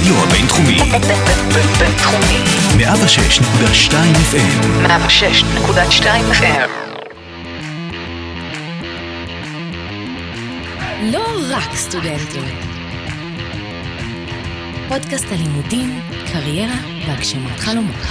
הרדיו 0.00 0.24
הבינתחומי. 0.24 0.78
בינתחומי. 1.78 2.44
106.2 2.78 3.92
FM. 4.32 4.86
106.2 4.86 6.04
FM. 6.32 6.70
לא 11.02 11.24
רק 11.50 11.74
סטודנטים. 11.74 12.44
פודקאסט 14.88 15.26
הלימודים, 15.32 16.00
קריירה 16.32 16.76
והגשמת 17.06 17.58
חלומות. 17.58 18.06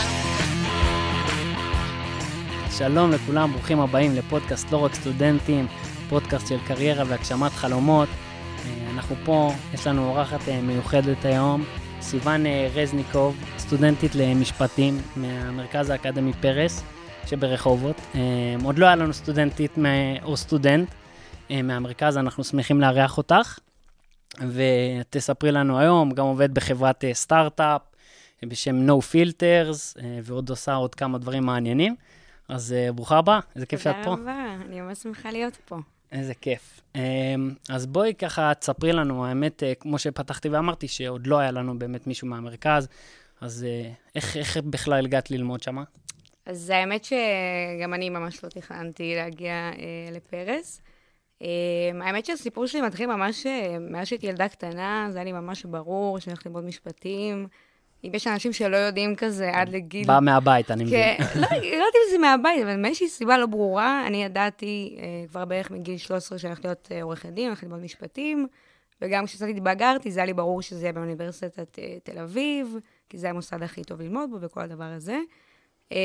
שלום 2.78 3.12
לכולם, 3.12 3.52
ברוכים 3.52 3.80
הבאים 3.80 4.16
לפודקאסט 4.16 4.72
לא 4.72 4.78
רק 4.78 4.96
סטודנטים, 4.96 5.68
פודקאסט 6.10 6.48
של 6.48 6.58
קריירה 6.68 7.04
והגשמת 7.08 7.52
חלומות. 7.52 8.10
אה, 8.10 8.92
אנחנו 8.96 9.16
פה, 9.26 9.54
יש 9.74 9.88
לנו 9.88 10.10
אורחת 10.10 10.50
אה, 10.50 10.62
מיוחדת 10.62 11.26
היום, 11.26 11.64
סיוון 12.02 12.46
אה, 12.46 12.70
רזניקוב, 12.76 13.44
סטודנטית 13.58 14.16
למשפטים 14.16 14.98
מהמרכז 15.16 15.90
האקדמי 15.90 16.34
פרס 16.34 16.84
שברחובות. 17.26 17.96
עוד 18.64 18.80
לא 18.80 18.86
היה 18.86 18.96
לנו 18.96 19.14
סטודנטית 19.14 19.72
או 20.24 20.38
סטודנט 20.38 20.90
מהמרכז, 21.50 22.18
אנחנו 22.18 22.44
שמחים 22.44 22.82
לארח 22.82 23.18
אותך. 23.18 23.60
ותספרי 24.38 25.52
לנו 25.52 25.80
היום, 25.80 26.12
גם 26.12 26.26
עובד 26.26 26.54
בחברת 26.54 27.04
סטארט-אפ 27.14 27.82
בשם 28.44 28.90
No 28.90 28.92
Filters, 28.92 30.02
ועוד 30.24 30.50
עושה 30.50 30.74
עוד 30.74 30.96
כמה 30.96 31.18
דברים 31.18 31.44
מעניינים. 31.44 31.96
אז 32.48 32.76
ברוכה 32.96 33.18
הבאה, 33.18 33.40
איזה 33.56 33.66
כיף 33.66 33.82
שאת 33.82 33.96
פה. 34.04 34.16
תודה 34.16 34.22
רבה, 34.22 34.56
אני 34.66 34.82
ממש 34.82 34.98
שמחה 34.98 35.32
להיות 35.32 35.58
פה. 35.66 35.78
איזה 36.12 36.34
כיף. 36.34 36.82
אמ, 36.96 37.02
אז 37.70 37.86
בואי 37.86 38.14
ככה 38.14 38.54
תספרי 38.54 38.94
לנו, 38.94 39.26
האמת, 39.26 39.64
אה, 39.64 39.76
כמו 39.76 40.00
שפתחתי 40.00 40.50
ואמרתי, 40.50 40.88
שעוד 40.88 41.28
לא 41.28 41.40
היה 41.40 41.52
לנו 41.52 41.80
באמת 41.80 42.08
מישהו 42.08 42.28
מהמרכז, 42.28 42.88
אז 43.42 43.64
אה, 43.64 43.92
איך, 44.16 44.38
איך 44.38 44.58
בכלל 44.58 45.06
הגעת 45.06 45.32
ללמוד 45.32 45.64
שמה? 45.64 45.84
אז 46.46 46.70
האמת 46.70 47.06
שגם 47.06 47.94
אני 47.94 48.10
ממש 48.10 48.44
לא 48.44 48.50
תכננתי 48.50 49.16
להגיע 49.16 49.54
אה, 49.54 50.12
לפרס. 50.12 50.82
אה, 51.42 52.08
האמת 52.08 52.26
שהסיפור 52.26 52.66
שלי 52.66 52.82
מתחיל 52.82 53.08
ממש, 53.08 53.46
אה, 53.46 53.78
מאז 53.80 54.08
שהייתי 54.08 54.28
ילדה 54.28 54.50
קטנה, 54.50 55.08
זה 55.12 55.18
היה 55.18 55.26
לי 55.26 55.32
ממש 55.32 55.66
ברור 55.66 56.20
שאני 56.20 56.32
הולכת 56.32 56.46
ללמוד 56.46 56.64
משפטים. 56.64 57.48
אם 58.04 58.12
יש 58.14 58.28
אנשים 58.28 58.54
שלא 58.54 58.78
יודעים 58.78 59.16
כזה 59.16 59.52
עד 59.54 59.70
לגיל... 59.70 60.08
בא 60.08 60.20
מהבית, 60.22 60.72
אני 60.72 60.84
מבין. 60.84 61.18
כן, 61.18 61.24
לא, 61.36 61.48
לא 61.52 61.56
יודעת 61.56 61.96
אם 61.96 62.12
זה 62.12 62.18
מהבית, 62.18 62.64
אבל 62.64 62.76
מאיזושהי 62.76 63.10
סיבה 63.10 63.38
לא 63.38 63.46
ברורה, 63.46 64.08
אני 64.08 64.24
ידעתי 64.24 64.98
אה, 65.00 65.28
כבר 65.30 65.46
בערך 65.46 65.72
מגיל 65.72 65.98
13 65.98 66.38
שאני 66.38 66.50
הולכת 66.50 66.66
להיות 66.66 66.90
אה, 66.92 67.04
עורכת 67.04 67.30
דין, 67.30 67.48
הולכת 67.48 67.64
ללמוד 67.64 67.80
משפטים, 67.80 68.48
וגם 69.02 69.26
כשקצת 69.26 69.46
התבגרתי, 69.50 70.12
זה 70.12 70.20
היה 70.20 70.26
לי 70.26 70.34
ברור 70.34 70.62
שזה 70.62 70.82
יהיה 70.82 70.94
באוניברסיטת 70.94 71.80
אה, 71.80 71.98
תל 72.04 72.20
אביב, 72.20 72.76
כי 73.10 73.18
זה 73.18 73.30
המוסד 73.30 73.64
הכי 73.64 73.84
טוב 73.84 74.02
ללמוד 74.02 74.30
בו 74.30 74.38
וכל 74.42 74.62
הדבר 74.62 74.84
הזה. 74.84 75.20
אה, 75.92 75.98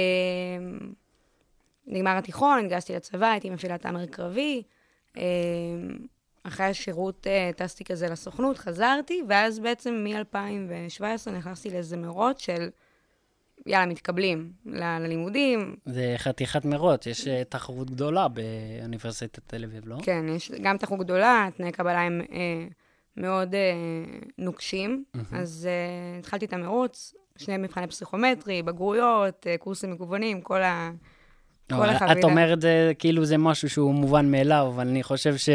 נגמר 1.86 2.16
התיכון, 2.16 2.58
התגייסתי 2.58 2.94
לצבא, 2.94 3.26
הייתי 3.26 3.50
מפעילת 3.50 3.82
תאמר 3.82 4.06
קרבי. 4.06 4.62
אחרי 6.44 6.66
השירות 6.66 7.26
אה, 7.26 7.50
טסתי 7.56 7.84
כזה 7.84 8.08
לסוכנות, 8.08 8.58
חזרתי, 8.58 9.22
ואז 9.28 9.58
בעצם 9.58 10.04
מ-2017 10.04 11.30
נכנסתי 11.30 11.70
לאיזה 11.70 11.96
מרוץ 11.96 12.40
של, 12.40 12.68
יאללה, 13.66 13.86
מתקבלים 13.86 14.52
ל- 14.66 14.98
ללימודים. 14.98 15.76
זה 15.86 16.14
חתיכת 16.16 16.64
מרוץ, 16.64 17.06
יש 17.06 17.28
אה, 17.28 17.42
תחרות 17.48 17.90
גדולה 17.90 18.26
באוניברסיטת 18.28 19.40
תל 19.46 19.64
אביב, 19.64 19.88
לא? 19.88 19.96
כן, 20.02 20.24
יש 20.28 20.50
גם 20.62 20.76
תחרות 20.76 21.00
גדולה, 21.00 21.48
תנאי 21.56 21.72
קבלה 21.72 22.00
הם 22.00 22.20
אה, 22.32 22.66
מאוד 23.16 23.54
אה, 23.54 23.72
נוקשים, 24.38 25.04
mm-hmm. 25.16 25.36
אז 25.36 25.68
אה, 25.70 26.18
התחלתי 26.18 26.44
את 26.44 26.52
המרוץ, 26.52 27.14
שני 27.36 27.56
מבחני 27.56 27.86
פסיכומטרי, 27.86 28.62
בגרויות, 28.62 29.46
אה, 29.46 29.56
קורסים 29.58 29.92
מקוונים, 29.92 30.40
כל 30.40 30.62
ה... 30.62 30.90
כל 31.70 31.88
החבילה. 31.88 32.18
את 32.20 32.24
אומרת 32.24 32.58
כאילו 32.98 33.24
זה 33.24 33.38
משהו 33.38 33.70
שהוא 33.70 33.94
מובן 33.94 34.30
מאליו, 34.30 34.66
אבל 34.74 34.88
אני 34.88 35.02
חושב 35.02 35.36
ש... 35.36 35.48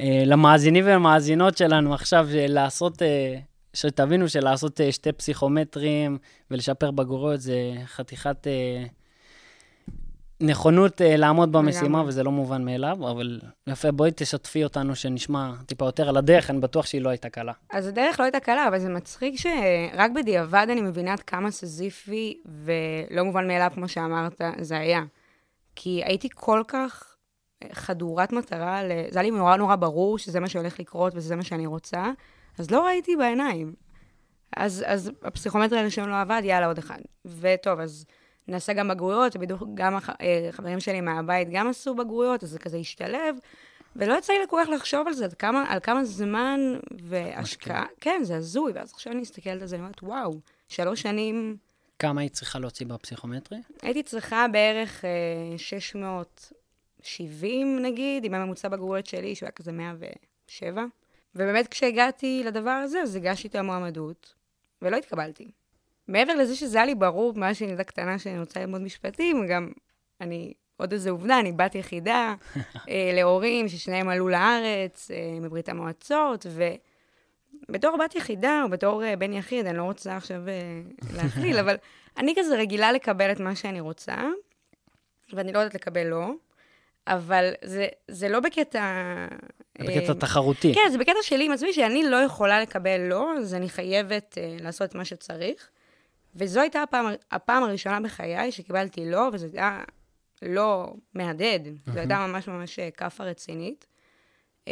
אה, 0.00 0.22
למאזינים 0.26 0.84
ולמאזינות 0.86 1.56
שלנו 1.56 1.94
עכשיו, 1.94 2.28
לעשות, 2.32 3.02
אה, 3.02 3.38
שתבינו 3.74 4.28
שלעשות 4.28 4.80
אה, 4.80 4.92
שתי 4.92 5.12
פסיכומטרים 5.12 6.18
ולשפר 6.50 6.90
בגרויות 6.90 7.40
זה 7.40 7.72
חתיכת 7.84 8.46
נכונות 10.40 11.00
לעמוד 11.04 11.52
במשימה, 11.52 12.02
וזה 12.06 12.22
לא 12.22 12.30
מובן 12.30 12.64
מאליו, 12.64 13.10
אבל 13.10 13.40
יפה, 13.66 13.92
בואי 13.92 14.10
תשתפי 14.16 14.64
אותנו 14.64 14.96
שנשמע 14.96 15.52
טיפה 15.66 15.84
יותר 15.84 16.08
על 16.08 16.16
הדרך, 16.16 16.50
אני 16.50 16.60
בטוח 16.60 16.86
שהיא 16.86 17.02
לא 17.02 17.08
הייתה 17.08 17.28
קלה. 17.28 17.52
אז 17.72 17.86
הדרך 17.86 18.20
לא 18.20 18.24
הייתה 18.24 18.40
קלה, 18.40 18.68
אבל 18.68 18.78
זה 18.78 18.88
מצחיק 18.88 19.34
שרק 19.36 20.10
בדיעבד 20.14 20.66
אני 20.70 20.80
מבינה 20.80 21.12
עד 21.12 21.20
כמה 21.20 21.50
סזיפי 21.50 22.40
ולא 22.64 23.22
מובן 23.24 23.48
מאליו, 23.48 23.70
כמו 23.74 23.88
שאמרת, 23.88 24.40
זה 24.60 24.78
היה. 24.78 25.02
כי 25.76 26.02
הייתי 26.04 26.28
כל 26.34 26.62
כך 26.68 27.17
חדורת 27.72 28.32
מטרה, 28.32 28.80
זה 29.10 29.18
היה 29.18 29.22
לי 29.22 29.30
נורא 29.30 29.56
נורא 29.56 29.76
ברור 29.76 30.18
שזה 30.18 30.40
מה 30.40 30.48
שהולך 30.48 30.80
לקרות 30.80 31.12
וזה 31.16 31.36
מה 31.36 31.42
שאני 31.42 31.66
רוצה, 31.66 32.10
אז 32.58 32.70
לא 32.70 32.84
ראיתי 32.84 33.16
בעיניים. 33.16 33.74
אז, 34.56 34.84
אז 34.86 35.10
הפסיכומטרי 35.22 35.78
הראשון 35.78 36.08
לא 36.08 36.20
עבד, 36.20 36.40
יאללה, 36.44 36.66
עוד 36.66 36.78
אחד. 36.78 36.98
וטוב, 37.24 37.80
אז 37.80 38.04
נעשה 38.48 38.72
גם 38.72 38.88
בגרויות, 38.88 39.36
בדיוק 39.36 39.62
גם 39.74 39.96
החברים 39.96 40.74
אה, 40.74 40.80
שלי 40.80 41.00
מהבית 41.00 41.48
גם 41.52 41.68
עשו 41.68 41.94
בגרויות, 41.94 42.42
אז 42.42 42.50
זה 42.50 42.58
כזה 42.58 42.76
השתלב. 42.76 43.36
ולא 43.96 44.18
יצא 44.18 44.32
לי 44.32 44.38
כל 44.48 44.60
כך 44.64 44.70
לחשוב 44.70 45.06
על 45.06 45.12
זה, 45.12 45.24
על 45.24 45.30
כמה, 45.38 45.64
על 45.68 45.80
כמה 45.80 46.04
זמן 46.04 46.60
והשקעה, 47.04 47.84
כן, 48.00 48.20
זה 48.22 48.36
הזוי, 48.36 48.72
ואז 48.72 48.92
עכשיו 48.92 49.12
אני 49.12 49.20
מסתכלת 49.20 49.62
על 49.62 49.68
זה, 49.68 49.76
אני 49.76 49.82
אומרת, 49.82 50.02
וואו, 50.02 50.40
שלוש 50.68 51.02
שנים... 51.02 51.56
כמה 51.98 52.20
היית 52.20 52.32
צריכה 52.32 52.58
להוציא 52.58 52.86
בפסיכומטרי? 52.86 53.58
הייתי 53.82 54.02
צריכה 54.02 54.46
בערך 54.52 55.04
אה, 55.04 55.58
600 55.58 56.52
70 57.02 57.78
נגיד, 57.82 58.24
עם 58.24 58.34
הממוצע 58.34 58.68
בגרויות 58.68 59.06
שלי, 59.06 59.34
שהוא 59.34 59.46
היה 59.46 59.52
כזה 59.52 59.72
107. 59.72 60.84
ובאמת 61.34 61.68
כשהגעתי 61.68 62.42
לדבר 62.44 62.70
הזה, 62.70 63.00
אז 63.00 63.16
הגשתי 63.16 63.48
את 63.48 63.54
המועמדות, 63.54 64.34
ולא 64.82 64.96
התקבלתי. 64.96 65.50
מעבר 66.08 66.34
לזה 66.34 66.56
שזה 66.56 66.78
היה 66.78 66.86
לי 66.86 66.94
ברור, 66.94 67.32
מאז 67.36 67.56
שאני 67.56 67.70
ילדה 67.70 67.84
קטנה 67.84 68.18
שאני 68.18 68.40
רוצה 68.40 68.60
ללמוד 68.60 68.80
משפטים, 68.80 69.46
גם 69.46 69.72
אני, 70.20 70.52
עוד 70.76 70.92
איזו 70.92 71.10
עובדה, 71.10 71.40
אני 71.40 71.52
בת 71.52 71.74
יחידה 71.74 72.34
אה, 72.88 73.10
להורים 73.14 73.68
ששניהם 73.68 74.08
עלו 74.08 74.28
לארץ 74.28 75.10
אה, 75.10 75.40
מברית 75.40 75.68
המועצות, 75.68 76.46
ובתור 77.68 77.96
בת 77.96 78.14
יחידה, 78.14 78.62
או 78.64 78.68
בתור 78.68 79.04
אה, 79.04 79.16
בן 79.16 79.32
יחיד, 79.32 79.66
אני 79.66 79.78
לא 79.78 79.82
רוצה 79.82 80.16
עכשיו 80.16 80.48
אה, 80.48 80.80
להכליל, 81.14 81.58
אבל 81.62 81.76
אני 82.16 82.34
כזה 82.36 82.56
רגילה 82.56 82.92
לקבל 82.92 83.32
את 83.32 83.40
מה 83.40 83.56
שאני 83.56 83.80
רוצה, 83.80 84.16
ואני 85.32 85.52
לא 85.52 85.58
יודעת 85.58 85.74
לקבל 85.74 86.06
לא. 86.06 86.30
אבל 87.08 87.50
זה, 87.64 87.86
זה 88.08 88.28
לא 88.28 88.40
בקטע... 88.40 89.04
זה 89.78 89.84
בקטע 89.84 90.12
אה, 90.12 90.14
תחרותי. 90.14 90.74
כן, 90.74 90.90
זה 90.92 90.98
בקטע 90.98 91.18
שלי 91.22 91.46
עם 91.46 91.52
עצמי, 91.52 91.72
שאני 91.72 92.02
לא 92.10 92.16
יכולה 92.16 92.60
לקבל 92.60 93.00
לא, 93.00 93.32
אז 93.38 93.54
אני 93.54 93.68
חייבת 93.68 94.38
uh, 94.38 94.62
לעשות 94.62 94.90
את 94.90 94.94
מה 94.94 95.04
שצריך. 95.04 95.68
וזו 96.34 96.60
הייתה 96.60 96.82
הפעם, 96.82 97.06
הפעם 97.30 97.62
הראשונה 97.62 98.00
בחיי 98.00 98.52
שקיבלתי 98.52 99.10
לא, 99.10 99.28
וזה 99.32 99.48
היה 99.52 99.84
לא 100.42 100.92
מהדהד, 101.14 101.66
mm-hmm. 101.66 101.92
זו 101.92 101.98
הייתה 101.98 102.26
ממש 102.26 102.48
ממש 102.48 102.78
אה, 102.78 102.90
כאפה 102.90 103.24
רצינית. 103.24 103.86
Uh, 104.64 104.70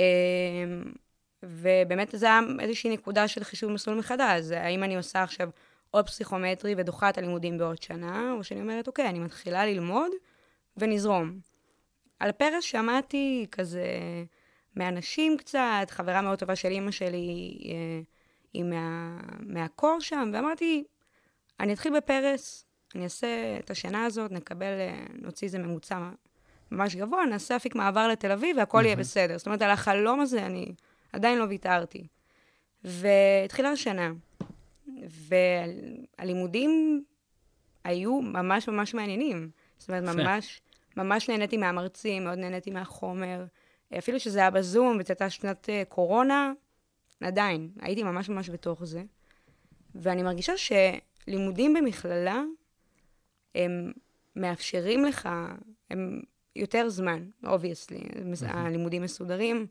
ובאמת 1.42 2.14
זו 2.16 2.26
הייתה 2.26 2.62
איזושהי 2.62 2.90
נקודה 2.90 3.28
של 3.28 3.44
חישוב 3.44 3.72
מסלול 3.72 3.98
מחדש, 3.98 4.40
זה 4.40 4.62
האם 4.62 4.84
אני 4.84 4.96
עושה 4.96 5.22
עכשיו 5.22 5.48
עוד 5.90 6.06
פסיכומטרי 6.06 6.74
ודוחה 6.76 7.08
את 7.08 7.18
הלימודים 7.18 7.58
בעוד 7.58 7.82
שנה, 7.82 8.32
או 8.38 8.44
שאני 8.44 8.60
אומרת, 8.60 8.86
אוקיי, 8.86 9.08
אני 9.08 9.18
מתחילה 9.18 9.66
ללמוד 9.66 10.10
ונזרום. 10.76 11.55
על 12.20 12.32
פרס 12.32 12.64
שמעתי 12.64 13.46
כזה 13.52 13.84
מאנשים 14.76 15.36
קצת, 15.36 15.86
חברה 15.88 16.22
מאוד 16.22 16.38
טובה 16.38 16.56
של 16.56 16.68
אימא 16.68 16.90
שלי 16.90 17.58
אה, 17.64 18.00
היא 18.52 18.64
מה, 18.64 19.18
מהקור 19.40 20.00
שם, 20.00 20.30
ואמרתי, 20.34 20.84
אני 21.60 21.72
אתחיל 21.72 21.96
בפרס, 21.96 22.64
אני 22.94 23.04
אעשה 23.04 23.56
את 23.58 23.70
השנה 23.70 24.04
הזאת, 24.04 24.32
נקבל, 24.32 24.64
אה, 24.78 25.04
נוציא 25.14 25.46
איזה 25.46 25.58
ממוצע 25.58 26.10
ממש 26.70 26.96
גבוה, 26.96 27.26
נעשה 27.26 27.56
אפיק 27.56 27.74
מעבר 27.74 28.08
לתל 28.08 28.32
אביב 28.32 28.56
והכל 28.56 28.82
יהיה 28.84 28.96
בסדר. 28.96 29.38
זאת 29.38 29.46
אומרת, 29.46 29.62
על 29.62 29.70
החלום 29.70 30.20
הזה 30.20 30.46
אני 30.46 30.72
עדיין 31.12 31.38
לא 31.38 31.44
ויתרתי. 31.48 32.06
והתחילה 32.84 33.70
השנה, 33.70 34.12
והלימודים 36.18 37.04
היו 37.84 38.20
ממש 38.20 38.68
ממש 38.68 38.94
מעניינים. 38.94 39.50
זאת 39.78 39.88
אומרת, 39.88 40.16
ממש 40.16 40.60
ממש 40.96 41.30
נהניתי 41.30 41.56
מהמרצים, 41.56 42.24
מאוד 42.24 42.38
נהניתי 42.38 42.70
מהחומר. 42.70 43.44
אפילו 43.98 44.20
שזה 44.20 44.38
היה 44.38 44.50
בזום 44.50 44.96
וזו 45.00 45.08
הייתה 45.08 45.30
שנת 45.30 45.66
uh, 45.68 45.88
קורונה, 45.88 46.52
עדיין, 47.20 47.70
הייתי 47.80 48.02
ממש 48.02 48.28
ממש 48.28 48.50
בתוך 48.50 48.84
זה. 48.84 49.02
ואני 49.94 50.22
מרגישה 50.22 50.52
שלימודים 50.56 51.74
במכללה, 51.74 52.42
הם 53.54 53.92
מאפשרים 54.36 55.04
לך, 55.04 55.28
הם 55.90 56.22
יותר 56.56 56.88
זמן, 56.88 57.28
obviously. 57.46 58.00
הלימודים 58.42 59.02
מסודרים, 59.02 59.66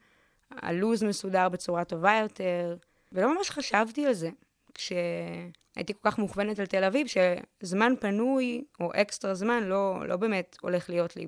הלו"ז 0.52 1.04
מסודר 1.04 1.50
בצורה 1.50 1.84
טובה 1.84 2.20
יותר, 2.22 2.78
ולא 3.12 3.36
ממש 3.36 3.50
חשבתי 3.50 4.06
על 4.06 4.14
זה. 4.14 4.30
כשהייתי 4.76 5.94
כל 5.94 6.12
כך 6.12 6.18
מוכוונת 6.18 6.60
על 6.60 6.66
תל 6.66 6.84
אביב, 6.84 7.08
שזמן 7.08 7.94
פנוי 8.00 8.64
או 8.80 8.92
אקסטרה 8.96 9.34
זמן 9.34 9.64
לא, 9.64 10.08
לא 10.08 10.18
באמת 10.18 10.58
הולך 10.62 10.90
להיות 10.90 11.16
לי 11.16 11.28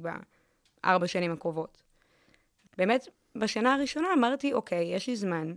בארבע 0.84 1.08
שנים 1.08 1.32
הקרובות. 1.32 1.82
באמת, 2.78 3.08
בשנה 3.36 3.74
הראשונה 3.74 4.08
אמרתי, 4.14 4.54
אוקיי, 4.54 4.96
יש 4.96 5.08
לי 5.08 5.16
זמן, 5.16 5.54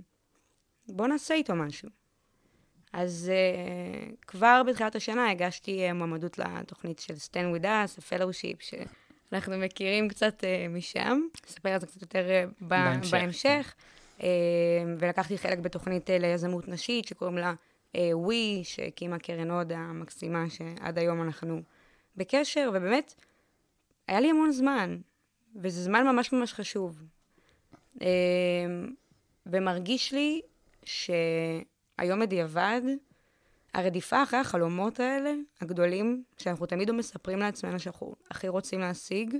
בוא 0.88 1.06
נעשה 1.06 1.34
איתו 1.34 1.54
משהו. 1.54 1.88
אז 2.92 3.32
uh, 3.32 4.16
כבר 4.26 4.62
בתחילת 4.66 4.96
השנה 4.96 5.31
הגשתי 5.31 5.90
uh, 5.90 5.93
מועמדות 5.93 6.38
לתוכנית 6.38 6.98
של 6.98 7.14
Stand 7.14 7.56
With 7.60 7.64
Us, 7.64 7.66
ה-Fellowship, 7.66 8.62
שאנחנו 9.31 9.58
מכירים 9.58 10.08
קצת 10.08 10.44
uh, 10.44 10.69
משם. 10.69 11.20
אספר 11.48 11.69
על 11.69 11.81
זה 11.81 11.86
קצת 11.86 12.02
יותר 12.02 12.26
uh, 12.28 12.54
בהמשך. 12.60 13.12
בהמשך. 13.12 13.75
Uh, 14.19 14.22
ולקחתי 14.98 15.38
חלק 15.38 15.58
בתוכנית 15.58 16.10
uh, 16.10 16.12
ליזמות 16.20 16.69
נשית, 16.69 17.04
שקוראים 17.04 17.38
לה 17.38 17.52
ווי, 17.96 18.62
uh, 18.62 18.66
שהקימה 18.66 19.19
קרן 19.19 19.50
הוד 19.50 19.72
המקסימה, 19.72 20.50
שעד 20.50 20.98
היום 20.98 21.22
אנחנו 21.22 21.62
בקשר, 22.16 22.70
ובאמת, 22.75 23.14
היה 24.08 24.20
לי 24.20 24.31
המון 24.31 24.52
זמן, 24.52 24.98
וזה 25.56 25.82
זמן 25.82 26.06
ממש 26.06 26.32
ממש 26.32 26.52
חשוב. 26.52 27.02
Uh, 27.98 28.02
ומרגיש 29.46 30.12
לי 30.12 30.40
ש... 30.84 31.10
היום 32.00 32.20
בדיעבד, 32.20 32.81
הרדיפה 33.75 34.22
אחרי 34.22 34.38
החלומות 34.38 35.00
האלה, 35.00 35.32
הגדולים, 35.60 36.25
שאנחנו 36.38 36.66
תמיד 36.66 36.90
מספרים 36.90 37.38
לעצמנו 37.38 37.81
שאנחנו 37.81 38.14
הכי 38.31 38.48
רוצים 38.48 38.81
להשיג, 38.81 39.36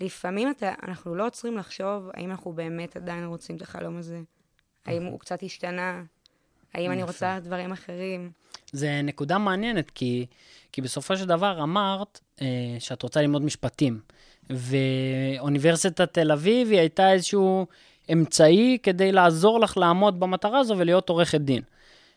לפעמים 0.00 0.50
אתה, 0.50 0.74
אנחנו 0.82 1.14
לא 1.14 1.26
עוצרים 1.26 1.56
לחשוב 1.56 2.08
האם 2.14 2.30
אנחנו 2.30 2.52
באמת 2.52 2.96
עדיין 2.96 3.24
רוצים 3.24 3.56
את 3.56 3.62
החלום 3.62 3.96
הזה. 3.96 4.20
האם 4.86 5.04
הוא 5.04 5.20
קצת 5.20 5.42
השתנה? 5.42 6.02
האם 6.74 6.92
אני 6.92 7.02
רוצה 7.02 7.38
דברים 7.42 7.72
אחרים? 7.72 8.30
זה 8.72 9.00
נקודה 9.02 9.38
מעניינת, 9.38 9.90
כי, 9.90 10.26
כי 10.72 10.82
בסופו 10.82 11.16
של 11.16 11.24
דבר 11.24 11.62
אמרת 11.62 12.20
אה, 12.40 12.46
שאת 12.78 13.02
רוצה 13.02 13.20
ללמוד 13.20 13.42
משפטים, 13.42 14.00
ואוניברסיטת 14.50 16.14
תל 16.14 16.32
אביב 16.32 16.70
היא 16.70 16.78
הייתה 16.78 17.12
איזשהו 17.12 17.66
אמצעי 18.12 18.78
כדי 18.82 19.12
לעזור 19.12 19.60
לך 19.60 19.76
לעמוד 19.76 20.20
במטרה 20.20 20.58
הזו 20.58 20.74
ולהיות 20.78 21.08
עורכת 21.08 21.40
דין. 21.40 21.62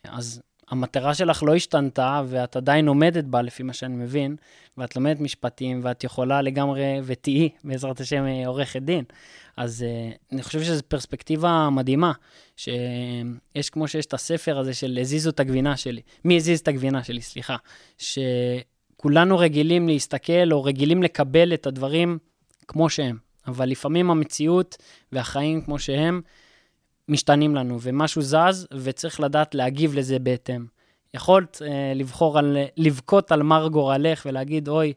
אז 0.04 0.42
המטרה 0.70 1.14
שלך 1.14 1.44
לא 1.44 1.56
השתנתה, 1.56 2.22
ואת 2.28 2.56
עדיין 2.56 2.88
עומדת 2.88 3.24
בה, 3.24 3.42
לפי 3.42 3.64
מה 3.64 3.74
שאני 3.74 3.96
מבין, 3.96 4.36
ואת 4.78 4.96
לומדת 4.96 5.20
משפטים, 5.20 5.80
ואת 5.84 6.04
יכולה 6.04 6.42
לגמרי, 6.42 6.84
ותהיי, 7.04 7.50
בעזרת 7.64 8.00
השם, 8.00 8.26
עורכת 8.46 8.82
דין. 8.82 9.04
אז 9.58 9.86
uh, 9.86 10.18
אני 10.34 10.44
חושב 10.44 10.64
שזו 10.64 10.84
פרספקטיבה 10.88 11.70
מדהימה, 11.70 12.12
שיש 12.58 13.70
כמו 13.72 13.88
שיש 13.88 14.06
את 14.06 14.14
הספר 14.14 14.60
הזה 14.60 14.74
של 14.74 14.98
הזיזו 15.02 15.30
את 15.30 15.40
הגבינה 15.40 15.78
שלי, 15.78 16.02
מי 16.26 16.38
הזיז 16.38 16.60
את 16.60 16.68
הגבינה 16.68 17.04
שלי, 17.04 17.22
סליחה, 17.22 17.56
שכולנו 17.98 19.38
רגילים 19.38 19.88
להסתכל, 19.88 20.52
או 20.52 20.64
רגילים 20.64 21.04
לקבל 21.04 21.54
את 21.54 21.68
הדברים 21.68 22.18
כמו 22.68 22.90
שהם. 22.90 23.18
אבל 23.48 23.70
לפעמים 23.70 24.12
המציאות 24.12 24.78
והחיים 25.12 25.62
כמו 25.62 25.80
שהם 25.80 26.22
משתנים 27.10 27.56
לנו, 27.56 27.78
ומשהו 27.82 28.22
זז, 28.22 28.68
וצריך 28.74 29.20
לדעת 29.20 29.56
להגיב 29.56 29.94
לזה 29.94 30.20
בהתאם. 30.20 30.66
יכולת 31.14 31.62
אה, 31.62 31.94
לבחור 31.96 32.38
על, 32.38 32.58
לבכות 32.78 33.32
על 33.32 33.44
מר 33.44 33.68
גורלך 33.68 34.26
ולהגיד, 34.26 34.68
אוי, 34.68 34.94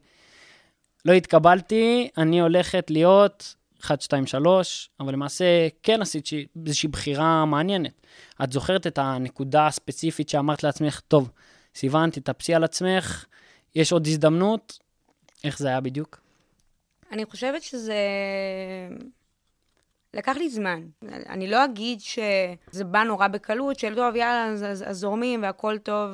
לא 1.05 1.12
התקבלתי, 1.12 2.08
אני 2.19 2.40
הולכת 2.40 2.90
להיות 2.90 3.55
1, 3.81 4.02
2, 4.02 4.26
3, 4.26 4.90
אבל 5.00 5.12
למעשה 5.12 5.44
כן 5.82 6.02
עשית 6.02 6.28
איזושהי 6.66 6.88
בחירה 6.88 7.44
מעניינת. 7.44 8.06
את 8.43 8.52
זוכרת 8.52 8.87
את 8.87 8.99
הנקודה 8.99 9.66
הספציפית 9.66 10.28
שאמרת 10.28 10.62
לעצמך, 10.62 11.00
טוב, 11.08 11.31
סיוון, 11.75 12.10
תתאפסי 12.10 12.55
על 12.55 12.64
עצמך, 12.64 13.25
יש 13.75 13.93
עוד 13.93 14.06
הזדמנות, 14.06 14.78
איך 15.44 15.58
זה 15.58 15.69
היה 15.69 15.81
בדיוק? 15.81 16.20
אני 17.12 17.25
חושבת 17.25 17.62
שזה... 17.62 17.94
לקח 20.14 20.37
לי 20.37 20.50
זמן. 20.50 20.82
אני 21.02 21.49
לא 21.49 21.64
אגיד 21.64 22.00
שזה 22.00 22.84
בא 22.84 23.02
נורא 23.02 23.28
בקלות, 23.28 23.78
של 23.78 23.94
טוב, 23.94 24.16
יאללה, 24.16 24.46
אז, 24.46 24.64
אז, 24.64 24.84
אז 24.87 24.96
זורמים 24.96 25.43
והכל 25.43 25.78
טוב. 25.78 26.10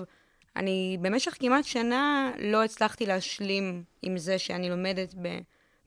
אני 0.57 0.99
במשך 1.01 1.37
כמעט 1.41 1.65
שנה 1.65 2.33
לא 2.39 2.65
הצלחתי 2.65 3.07
להשלים 3.07 3.85
עם 4.03 4.19
זה 4.19 4.39
שאני 4.39 4.71
לומדת 4.71 5.15
ב, 5.23 5.39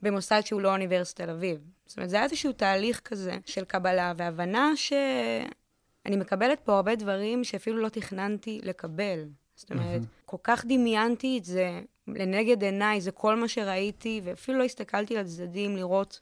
במוסד 0.02 0.42
שהוא 0.46 0.62
לא 0.62 0.72
אוניברסיטת 0.72 1.22
תל 1.22 1.30
אביב. 1.30 1.58
זאת 1.86 1.98
אומרת, 1.98 2.10
זה 2.10 2.16
היה 2.16 2.26
איזשהו 2.26 2.54
תהליך 2.54 3.00
כזה 3.00 3.38
של 3.46 3.66
קבלה 3.66 4.14
והבנה 4.18 4.72
שאני 4.76 6.16
מקבלת 6.18 6.60
פה 6.60 6.76
הרבה 6.76 6.96
דברים 6.96 7.44
שאפילו 7.44 7.78
לא 7.78 7.90
תכננתי 7.90 8.62
לקבל. 8.64 9.26
זאת 9.56 9.72
אומרת, 9.72 10.02
mm-hmm. 10.02 10.26
כל 10.26 10.38
כך 10.44 10.66
דמיינתי 10.66 11.38
את 11.38 11.46
זה 11.46 11.82
לנגד 12.08 12.64
עיניי, 12.64 13.02
זה 13.02 13.12
כל 13.12 13.36
מה 13.36 13.48
שראיתי, 13.48 14.22
ואפילו 14.24 14.58
לא 14.58 14.64
הסתכלתי 14.64 15.16
לצדדים 15.16 15.78
לראות 15.78 16.20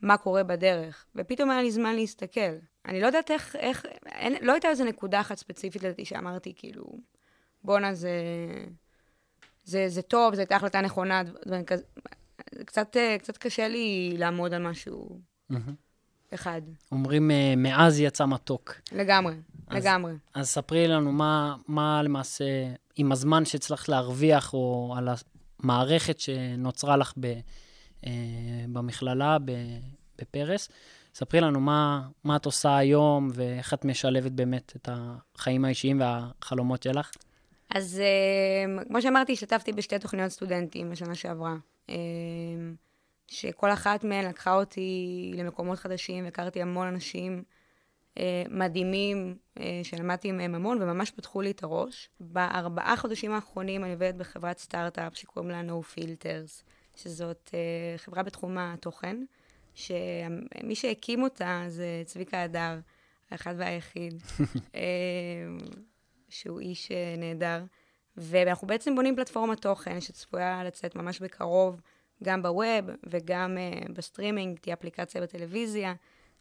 מה 0.00 0.16
קורה 0.16 0.42
בדרך. 0.42 1.06
ופתאום 1.14 1.50
היה 1.50 1.62
לי 1.62 1.70
זמן 1.70 1.94
להסתכל. 1.94 2.40
אני 2.86 3.00
לא 3.00 3.06
יודעת 3.06 3.30
איך, 3.30 3.56
איך, 3.56 3.86
אין, 4.06 4.34
לא 4.40 4.52
הייתה 4.52 4.68
איזו 4.68 4.84
נקודה 4.84 5.20
אחת 5.20 5.38
ספציפית 5.38 5.82
לדעתי 5.82 6.04
שאמרתי, 6.04 6.52
כאילו, 6.56 6.84
בואנה, 7.64 7.94
זה, 7.94 8.10
זה, 9.64 9.84
זה 9.88 10.02
טוב, 10.02 10.34
זו 10.34 10.40
הייתה 10.40 10.56
החלטה 10.56 10.80
נכונה, 10.80 11.22
כזה. 11.66 11.82
קצת, 12.64 12.96
קצת 13.18 13.36
קשה 13.36 13.68
לי 13.68 14.14
לעמוד 14.18 14.54
על 14.54 14.62
משהו 14.62 15.20
mm-hmm. 15.52 16.34
אחד. 16.34 16.60
אומרים, 16.92 17.30
אה, 17.30 17.54
מאז 17.56 18.00
יצא 18.00 18.26
מתוק. 18.26 18.74
לגמרי, 18.92 19.34
אז, 19.68 19.84
לגמרי. 19.84 20.12
אז 20.34 20.48
ספרי 20.48 20.88
לנו 20.88 21.12
מה, 21.12 21.56
מה 21.68 22.02
למעשה 22.02 22.44
עם 22.96 23.12
הזמן 23.12 23.44
שהצלחת 23.44 23.88
להרוויח, 23.88 24.54
או 24.54 24.94
על 24.98 25.08
המערכת 25.62 26.20
שנוצרה 26.20 26.96
לך 26.96 27.12
ב, 27.20 27.32
אה, 28.06 28.10
במכללה 28.72 29.36
בפרס. 30.18 30.68
ספרי 31.14 31.40
לנו 31.40 31.60
מה, 31.60 32.08
מה 32.24 32.36
את 32.36 32.46
עושה 32.46 32.76
היום, 32.76 33.28
ואיך 33.32 33.74
את 33.74 33.84
משלבת 33.84 34.32
באמת 34.32 34.72
את 34.76 34.88
החיים 34.92 35.64
האישיים 35.64 36.00
והחלומות 36.00 36.82
שלך. 36.82 37.10
אז 37.70 38.00
אה, 38.00 38.84
כמו 38.88 39.02
שאמרתי, 39.02 39.32
השתתפתי 39.32 39.72
בשתי 39.72 39.98
תוכניות 39.98 40.28
סטודנטים 40.30 40.90
בשנה 40.90 41.14
שעברה. 41.14 41.56
אה, 41.90 41.94
שכל 43.28 43.72
אחת 43.72 44.04
מהן 44.04 44.24
לקחה 44.24 44.54
אותי 44.54 45.32
למקומות 45.36 45.78
חדשים, 45.78 46.24
והכרתי 46.24 46.62
המון 46.62 46.86
אנשים 46.86 47.42
מדהימים 48.50 49.36
שלמדתי 49.82 50.32
מהם 50.32 50.54
המון, 50.54 50.82
וממש 50.82 51.10
פתחו 51.10 51.40
לי 51.40 51.50
את 51.50 51.62
הראש. 51.62 52.08
בארבעה 52.20 52.96
חודשים 52.96 53.32
האחרונים 53.32 53.84
אני 53.84 53.92
עובדת 53.92 54.14
בחברת 54.14 54.58
סטארט-אפ 54.58 55.16
שקוראים 55.16 55.50
לה 55.50 55.60
No 55.60 55.94
Filters, 55.94 56.62
שזאת 56.96 57.50
אה, 57.54 57.98
חברה 57.98 58.22
בתחום 58.22 58.58
התוכן, 58.58 59.16
שמי 59.74 60.74
שהקים 60.74 61.22
אותה 61.22 61.64
זה 61.68 62.02
צביקה 62.04 62.42
הדר, 62.42 62.78
האחד 63.30 63.54
והיחיד, 63.58 64.22
שהוא 66.28 66.60
איש 66.60 66.88
נהדר. 67.18 67.64
ואנחנו 68.16 68.66
בעצם 68.66 68.94
בונים 68.94 69.16
פלטפורמת 69.16 69.60
תוכן 69.60 70.00
שצפויה 70.00 70.64
לצאת 70.64 70.96
ממש 70.96 71.20
בקרוב, 71.20 71.80
גם 72.22 72.42
ב 72.42 72.52
web 72.52 72.84
וגם 73.06 73.58
בסטרימינג, 73.92 74.58
תהיה 74.58 74.74
אפליקציה 74.74 75.20
בטלוויזיה. 75.22 75.94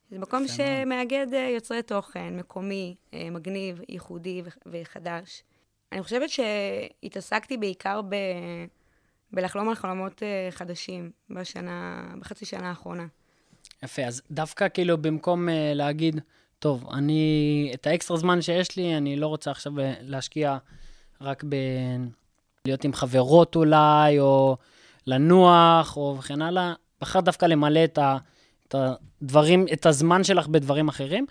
זה 0.09 0.19
מקום 0.19 0.47
שמאגד 0.47 1.33
אה, 1.33 1.49
יוצרי 1.49 1.83
תוכן, 1.83 2.37
מקומי, 2.37 2.95
אה, 3.13 3.29
מגניב, 3.29 3.81
ייחודי 3.89 4.41
וחדש. 4.65 5.43
אני 5.91 6.03
חושבת 6.03 6.29
שהתעסקתי 6.29 7.57
בעיקר 7.57 8.01
ב... 8.01 8.15
בלחלום 9.31 9.69
על 9.69 9.75
חלומות 9.75 10.23
אה, 10.23 10.47
חדשים 10.51 11.11
בשנה, 11.29 12.07
בחצי 12.19 12.45
שנה 12.45 12.69
האחרונה. 12.69 13.05
יפה, 13.83 14.01
אז 14.01 14.21
דווקא 14.31 14.67
כאילו 14.73 14.97
במקום 14.97 15.47
להגיד, 15.51 16.21
טוב, 16.59 16.89
אני, 16.93 17.71
את 17.73 17.87
האקסטרה 17.87 18.17
זמן 18.17 18.41
שיש 18.41 18.77
לי, 18.77 18.97
אני 18.97 19.15
לא 19.15 19.27
רוצה 19.27 19.51
עכשיו 19.51 19.73
להשקיע 20.01 20.57
רק 21.21 21.43
ב... 21.49 21.55
להיות 22.65 22.83
עם 22.83 22.93
חברות 22.93 23.55
אולי, 23.55 24.19
או 24.19 24.57
לנוח, 25.07 25.97
או 25.97 26.15
וכן 26.19 26.41
הלאה, 26.41 26.73
בחר 27.01 27.19
דווקא 27.19 27.45
למלא 27.45 27.83
את 27.83 27.97
ה... 27.97 28.17
את 28.67 28.75
הדברים, 28.75 29.65
את 29.73 29.85
הזמן 29.85 30.23
שלך 30.23 30.47
בדברים 30.47 30.87
אחרים. 30.87 31.25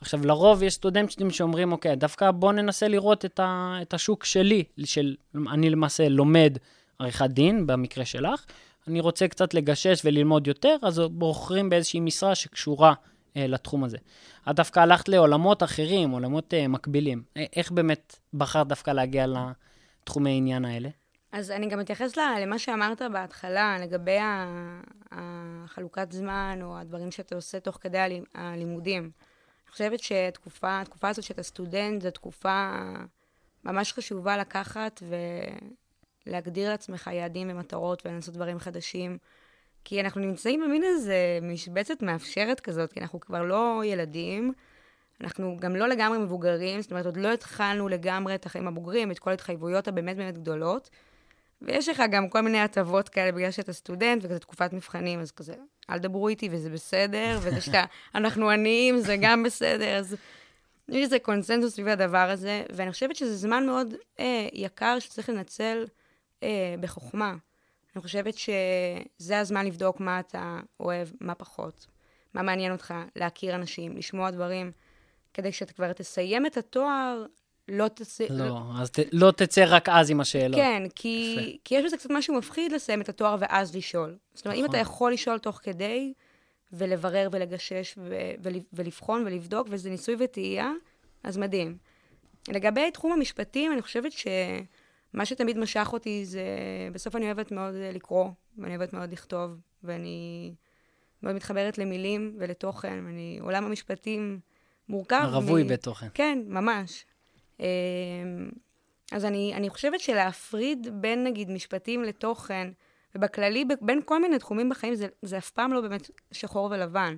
עכשיו, 0.00 0.26
לרוב 0.26 0.62
יש 0.62 0.74
סטודנטים 0.74 1.30
שאומרים, 1.30 1.72
אוקיי, 1.72 1.96
דווקא 1.96 2.30
בוא 2.30 2.52
ננסה 2.52 2.88
לראות 2.88 3.24
את, 3.24 3.40
ה, 3.40 3.78
את 3.82 3.94
השוק 3.94 4.24
שלי, 4.24 4.64
של, 4.84 5.16
אני 5.52 5.70
למעשה 5.70 6.08
לומד 6.08 6.58
עריכת 7.00 7.30
דין, 7.30 7.66
במקרה 7.66 8.04
שלך, 8.04 8.44
אני 8.88 9.00
רוצה 9.00 9.28
קצת 9.28 9.54
לגשש 9.54 10.00
וללמוד 10.04 10.46
יותר, 10.46 10.76
אז 10.82 10.98
בוחרים 11.10 11.70
באיזושהי 11.70 12.00
משרה 12.00 12.34
שקשורה 12.34 12.94
אה, 13.36 13.46
לתחום 13.46 13.84
הזה. 13.84 13.98
את 14.50 14.56
דווקא 14.56 14.80
הלכת 14.80 15.08
לעולמות 15.08 15.62
אחרים, 15.62 16.10
עולמות 16.10 16.54
אה, 16.54 16.68
מקבילים. 16.68 17.22
אה, 17.36 17.44
איך 17.56 17.70
באמת 17.70 18.16
בחרת 18.34 18.66
דווקא 18.66 18.90
להגיע 18.90 19.26
לתחומי 19.26 20.30
העניין 20.30 20.64
האלה? 20.64 20.88
אז 21.32 21.50
אני 21.50 21.68
גם 21.68 21.80
אתייחס 21.80 22.16
למה 22.16 22.58
שאמרת 22.58 23.02
בהתחלה, 23.12 23.76
לגבי 23.80 24.18
החלוקת 25.12 26.12
זמן, 26.12 26.58
או 26.62 26.78
הדברים 26.78 27.10
שאתה 27.10 27.34
עושה 27.34 27.60
תוך 27.60 27.78
כדי 27.80 27.98
הלימודים. 28.34 29.02
אני 29.02 29.72
חושבת 29.72 30.00
שהתקופה 30.00 30.80
הזאת 31.02 31.24
שאתה 31.24 31.42
סטודנט, 31.42 32.02
זו 32.02 32.10
תקופה 32.10 32.70
ממש 33.64 33.92
חשובה 33.92 34.36
לקחת 34.36 35.02
ולהגדיר 36.26 36.70
לעצמך 36.70 37.10
יעדים 37.12 37.50
ומטרות 37.50 38.06
ולנסות 38.06 38.34
דברים 38.34 38.58
חדשים. 38.58 39.18
כי 39.84 40.00
אנחנו 40.00 40.20
נמצאים 40.20 40.60
במין 40.64 40.84
איזה 40.84 41.38
משבצת 41.42 42.02
מאפשרת 42.02 42.60
כזאת, 42.60 42.92
כי 42.92 43.00
אנחנו 43.00 43.20
כבר 43.20 43.42
לא 43.42 43.82
ילדים, 43.84 44.52
אנחנו 45.20 45.56
גם 45.60 45.76
לא 45.76 45.88
לגמרי 45.88 46.18
מבוגרים, 46.18 46.82
זאת 46.82 46.90
אומרת, 46.90 47.06
עוד 47.06 47.16
לא 47.16 47.32
התחלנו 47.32 47.88
לגמרי 47.88 48.34
את 48.34 48.46
החיים 48.46 48.68
הבוגרים, 48.68 49.10
את 49.10 49.18
כל 49.18 49.30
ההתחייבויות 49.30 49.88
הבאמת 49.88 50.16
באמת 50.16 50.38
גדולות. 50.38 50.90
ויש 51.62 51.88
לך 51.88 52.02
גם 52.10 52.28
כל 52.28 52.40
מיני 52.40 52.60
הטבות 52.60 53.08
כאלה 53.08 53.32
בגלל 53.32 53.50
שאתה 53.50 53.72
סטודנט 53.72 54.24
וכזה 54.24 54.38
תקופת 54.38 54.72
מבחנים, 54.72 55.20
אז 55.20 55.30
כזה, 55.30 55.54
אל 55.90 55.98
דברו 55.98 56.28
איתי 56.28 56.48
וזה 56.52 56.70
בסדר, 56.70 57.38
וזה 57.42 57.60
שאתה, 57.60 57.84
אנחנו 58.14 58.50
עניים, 58.50 58.98
זה 58.98 59.16
גם 59.20 59.42
בסדר, 59.42 59.98
אז 59.98 60.16
יש 60.88 61.04
איזה 61.04 61.18
קונסנזוס 61.18 61.74
סביב 61.74 61.88
הדבר 61.88 62.30
הזה, 62.30 62.62
ואני 62.72 62.92
חושבת 62.92 63.16
שזה 63.16 63.36
זמן 63.36 63.66
מאוד 63.66 63.94
אה, 64.20 64.48
יקר 64.52 64.98
שצריך 64.98 65.28
לנצל 65.28 65.84
אה, 66.42 66.74
בחוכמה. 66.80 67.36
אני 67.96 68.02
חושבת 68.02 68.34
שזה 68.34 69.38
הזמן 69.38 69.66
לבדוק 69.66 70.00
מה 70.00 70.20
אתה 70.20 70.60
אוהב, 70.80 71.08
מה 71.20 71.34
פחות, 71.34 71.86
מה 72.34 72.42
מעניין 72.42 72.72
אותך, 72.72 72.94
להכיר 73.16 73.54
אנשים, 73.54 73.96
לשמוע 73.96 74.30
דברים, 74.30 74.72
כדי 75.34 75.52
שאתה 75.52 75.72
כבר 75.72 75.92
תסיים 75.92 76.46
את 76.46 76.56
התואר, 76.56 77.26
לא 77.68 77.88
תצא... 77.88 78.24
לא, 78.30 78.60
אז 78.78 78.90
ת, 78.90 78.98
לא 79.12 79.30
תצא 79.30 79.64
רק 79.68 79.88
אז 79.88 80.10
עם 80.10 80.20
השאלות. 80.20 80.60
כן, 80.60 80.82
כי, 80.94 81.58
כי 81.64 81.74
יש 81.74 81.84
בזה 81.84 81.96
קצת 81.96 82.10
משהו 82.10 82.34
מפחיד 82.34 82.72
לסיים 82.72 83.00
את 83.00 83.08
התואר 83.08 83.36
ואז 83.40 83.76
לשאול. 83.76 84.16
זאת 84.34 84.46
אומרת, 84.46 84.58
אם 84.58 84.64
נכון. 84.64 84.76
אתה 84.76 84.82
יכול 84.82 85.12
לשאול 85.12 85.38
תוך 85.38 85.60
כדי, 85.62 86.12
ולברר 86.72 87.28
ולגשש 87.32 87.94
ו- 87.98 88.32
ול- 88.42 88.62
ולבחון 88.72 89.22
ולבדוק, 89.26 89.66
וזה 89.70 89.90
ניסוי 89.90 90.16
וטעייה, 90.18 90.72
אז 91.24 91.36
מדהים. 91.38 91.76
לגבי 92.48 92.90
תחום 92.90 93.12
המשפטים, 93.12 93.72
אני 93.72 93.82
חושבת 93.82 94.12
שמה 95.12 95.26
שתמיד 95.26 95.58
משך 95.58 95.90
אותי 95.92 96.24
זה... 96.24 96.44
בסוף 96.92 97.16
אני 97.16 97.26
אוהבת 97.26 97.52
מאוד 97.52 97.74
אה, 97.74 97.92
לקרוא, 97.92 98.30
ואני 98.58 98.76
אוהבת 98.76 98.92
מאוד 98.92 99.12
לכתוב, 99.12 99.50
ואני 99.84 100.54
מאוד 101.22 101.34
מתחברת 101.34 101.78
למילים 101.78 102.36
ולתוכן, 102.38 103.02
ואני... 103.06 103.38
עולם 103.42 103.64
המשפטים 103.64 104.40
מורכב. 104.88 105.28
רווי 105.32 105.62
מ- 105.62 105.68
בתוכן. 105.68 106.06
כן, 106.14 106.38
ממש. 106.46 107.04
אמ, 107.60 107.66
אז 109.12 109.24
אני, 109.24 109.52
אני 109.54 109.70
חושבת 109.70 110.00
שלהפריד 110.00 110.88
בין, 110.92 111.24
נגיד, 111.24 111.50
משפטים 111.50 112.02
לתוכן, 112.02 112.68
ובכללי, 113.14 113.64
בין 113.80 114.00
כל 114.04 114.22
מיני 114.22 114.38
תחומים 114.38 114.68
בחיים, 114.68 114.94
זה, 114.94 115.06
זה 115.22 115.38
אף 115.38 115.50
פעם 115.50 115.72
לא 115.72 115.80
באמת 115.80 116.10
שחור 116.32 116.68
ולבן. 116.70 117.16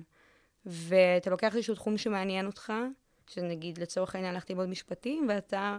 ואתה 0.65 1.29
לוקח 1.29 1.55
איזשהו 1.55 1.75
תחום 1.75 1.97
שמעניין 1.97 2.45
אותך, 2.45 2.73
שנגיד, 3.27 3.77
לצורך 3.77 4.15
העניין, 4.15 4.33
הלכתי 4.33 4.53
ללמוד 4.53 4.69
משפטים, 4.69 5.27
ואתה 5.29 5.77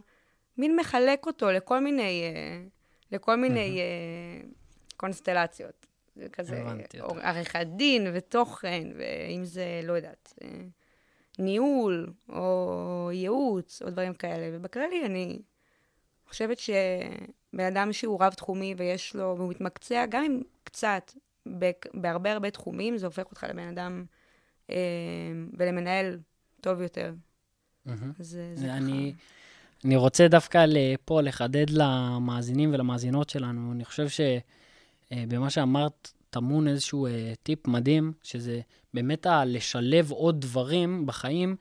מין 0.58 0.76
מחלק 0.76 1.26
אותו 1.26 1.52
לכל 1.52 1.80
מיני, 1.80 2.22
אה, 2.22 2.62
לכל 3.12 3.36
מיני 3.36 3.80
אה, 3.80 4.48
קונסטלציות. 4.96 5.86
זה 6.16 6.28
כזה. 6.28 6.64
עריכת 7.22 7.66
דין 7.76 8.06
ותוכן, 8.14 8.88
ואם 8.96 9.44
זה, 9.44 9.80
לא 9.84 9.92
יודעת, 9.92 10.34
אה, 10.42 10.48
ניהול, 11.38 12.12
או 12.28 13.10
ייעוץ, 13.12 13.82
או 13.82 13.90
דברים 13.90 14.14
כאלה. 14.14 14.56
ובכללי, 14.56 15.06
אני 15.06 15.38
חושבת 16.28 16.58
שבן 16.58 17.64
אדם 17.64 17.92
שהוא 17.92 18.18
רב-תחומי 18.20 18.74
ויש 18.78 19.16
לו, 19.16 19.34
והוא 19.36 19.50
מתמקצע, 19.50 20.06
גם 20.06 20.24
אם 20.24 20.42
קצת, 20.64 21.12
בהרבה 21.94 22.32
הרבה 22.32 22.50
תחומים, 22.50 22.98
זה 22.98 23.06
הופך 23.06 23.24
אותך 23.30 23.46
לבן 23.50 23.78
אדם 23.78 24.04
ולמנהל 25.58 26.18
טוב 26.60 26.80
יותר. 26.80 27.14
אז 28.20 28.26
זה, 28.26 28.52
זה 28.54 28.66
ככה. 28.66 29.34
אני, 29.84 29.96
רוצה 29.96 30.28
דווקא 30.28 30.66
פה 31.04 31.20
לחדד 31.20 31.70
למאזינים 31.70 32.70
ולמאזינות 32.74 33.30
שלנו. 33.30 33.72
אני 33.72 33.84
חושב 33.84 34.06
שבמה 34.08 35.50
שאמרת 35.50 36.12
טמון 36.30 36.68
איזשהו 36.68 37.06
אה, 37.06 37.32
טיפ 37.42 37.68
מדהים, 37.68 38.12
שזה 38.22 38.60
באמת 38.94 39.26
לשלב 39.46 40.10
עוד 40.10 40.40
דברים 40.40 41.06
בחיים, 41.06 41.56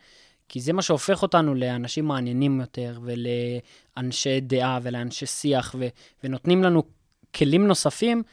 כי 0.49 0.59
זה 0.59 0.73
מה 0.73 0.81
שהופך 0.81 1.21
אותנו 1.21 1.55
לאנשים 1.55 2.05
מעניינים 2.05 2.61
יותר, 2.61 2.99
ולאנשי 3.03 4.39
דעה 4.39 4.79
ולאנשי 4.83 5.25
שיח, 5.25 5.75
ו, 5.79 5.87
ונותנים 6.23 6.63
לנו 6.63 6.83
כלים 7.35 7.67
נוספים. 7.67 8.23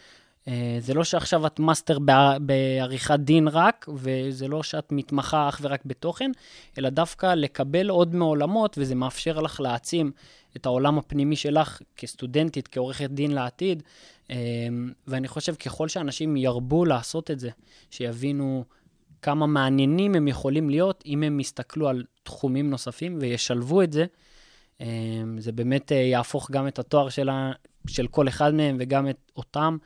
אה, 0.49 0.77
זה 0.81 0.95
לא 0.95 1.05
שעכשיו 1.05 1.47
את 1.47 1.61
מאסטר 1.61 1.99
בע- 1.99 2.39
בעריכת 2.41 3.19
דין 3.21 3.49
רק, 3.49 3.89
וזה 3.95 4.49
לא 4.49 4.63
שאת 4.63 4.93
מתמחה 4.93 5.49
אך 5.49 5.61
ורק 5.63 5.81
בתוכן, 5.87 6.31
אלא 6.79 6.89
דווקא 6.89 7.35
לקבל 7.35 7.91
עוד 7.91 8.15
מעולמות, 8.15 8.79
וזה 8.79 8.95
מאפשר 8.95 9.41
לך 9.41 9.61
להעצים 9.61 10.13
את 10.57 10.67
העולם 10.67 10.99
הפנימי 10.99 11.37
שלך 11.37 11.81
כסטודנטית, 11.97 12.69
כעורכת 12.69 13.11
דין 13.11 13.31
לעתיד. 13.31 13.83
אה, 14.31 14.37
ואני 15.07 15.29
חושב 15.29 15.55
ככל 15.55 15.89
שאנשים 15.89 16.37
ירבו 16.37 16.85
לעשות 16.85 17.31
את 17.31 17.41
זה, 17.41 17.51
שיבינו 17.91 18.65
כמה 19.23 19.47
מעניינים 19.47 20.15
הם 20.15 20.29
יכולים 20.29 20.71
להיות, 20.71 21.03
אם 21.07 21.23
הם 21.23 21.41
יסתכלו 21.41 21.89
על 21.89 22.05
תחומים 22.23 22.71
נוספים 22.71 23.19
וישלבו 23.21 23.83
את 23.83 23.93
זה, 23.93 24.07
אה, 24.81 24.87
זה 25.39 25.53
באמת 25.53 25.91
יהפוך 25.91 26.51
גם 26.51 26.69
את 26.69 26.79
התואר 26.79 27.09
שלה, 27.09 27.53
של 27.87 28.07
כל 28.07 28.29
אחד 28.29 28.55
מהם 28.55 28.77
וגם 28.81 29.09
את 29.09 29.33
אותם 29.37 29.77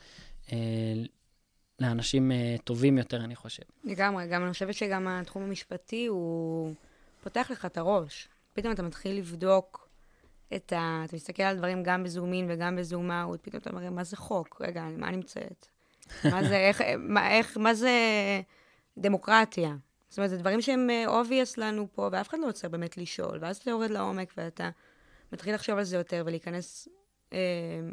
לאנשים 1.80 2.32
אה, 2.32 2.56
טובים 2.64 2.98
יותר, 2.98 3.24
אני 3.24 3.36
חושב. 3.36 3.62
לגמרי, 3.84 4.26
גם 4.26 4.42
אני 4.42 4.52
חושבת 4.52 4.74
שגם 4.74 5.08
התחום 5.08 5.42
המשפטי 5.42 6.06
הוא 6.06 6.74
פותח 7.22 7.48
לך 7.50 7.64
את 7.64 7.78
הראש. 7.78 8.28
פתאום 8.52 8.72
אתה 8.72 8.82
מתחיל 8.82 9.16
לבדוק 9.16 9.88
את 10.56 10.72
ה... 10.72 11.02
אתה 11.04 11.16
מסתכל 11.16 11.42
על 11.42 11.56
דברים 11.56 11.82
גם 11.82 12.04
בזום 12.04 12.32
אין 12.32 12.46
וגם 12.50 12.76
בזום 12.76 13.10
אאוט, 13.10 13.40
פתאום 13.42 13.60
אתה 13.60 13.70
אומר, 13.70 13.90
מה 13.90 14.04
זה 14.04 14.16
חוק? 14.16 14.60
רגע, 14.60 14.84
מה 14.98 15.08
אני 15.08 15.16
נמצאת? 15.16 15.66
מה 16.24 16.44
זה, 16.44 16.56
איך, 16.56 16.82
מה, 16.98 17.30
איך, 17.30 17.56
מה 17.56 17.74
זה 17.74 17.90
דמוקרטיה? 18.98 19.76
זאת 20.08 20.18
אומרת, 20.18 20.30
זה 20.30 20.36
דברים 20.36 20.60
שהם 20.60 20.90
obvious 21.06 21.54
לנו 21.56 21.86
פה, 21.92 22.08
ואף 22.12 22.28
אחד 22.28 22.38
לא 22.38 22.46
רוצה 22.46 22.68
באמת 22.68 22.96
לשאול. 22.96 23.38
ואז 23.40 23.56
אתה 23.56 23.70
יורד 23.70 23.90
לעומק 23.90 24.32
ואתה 24.36 24.70
מתחיל 25.32 25.54
לחשוב 25.54 25.78
על 25.78 25.84
זה 25.84 25.96
יותר 25.96 26.22
ולהיכנס 26.26 26.88
אה, 26.88 27.03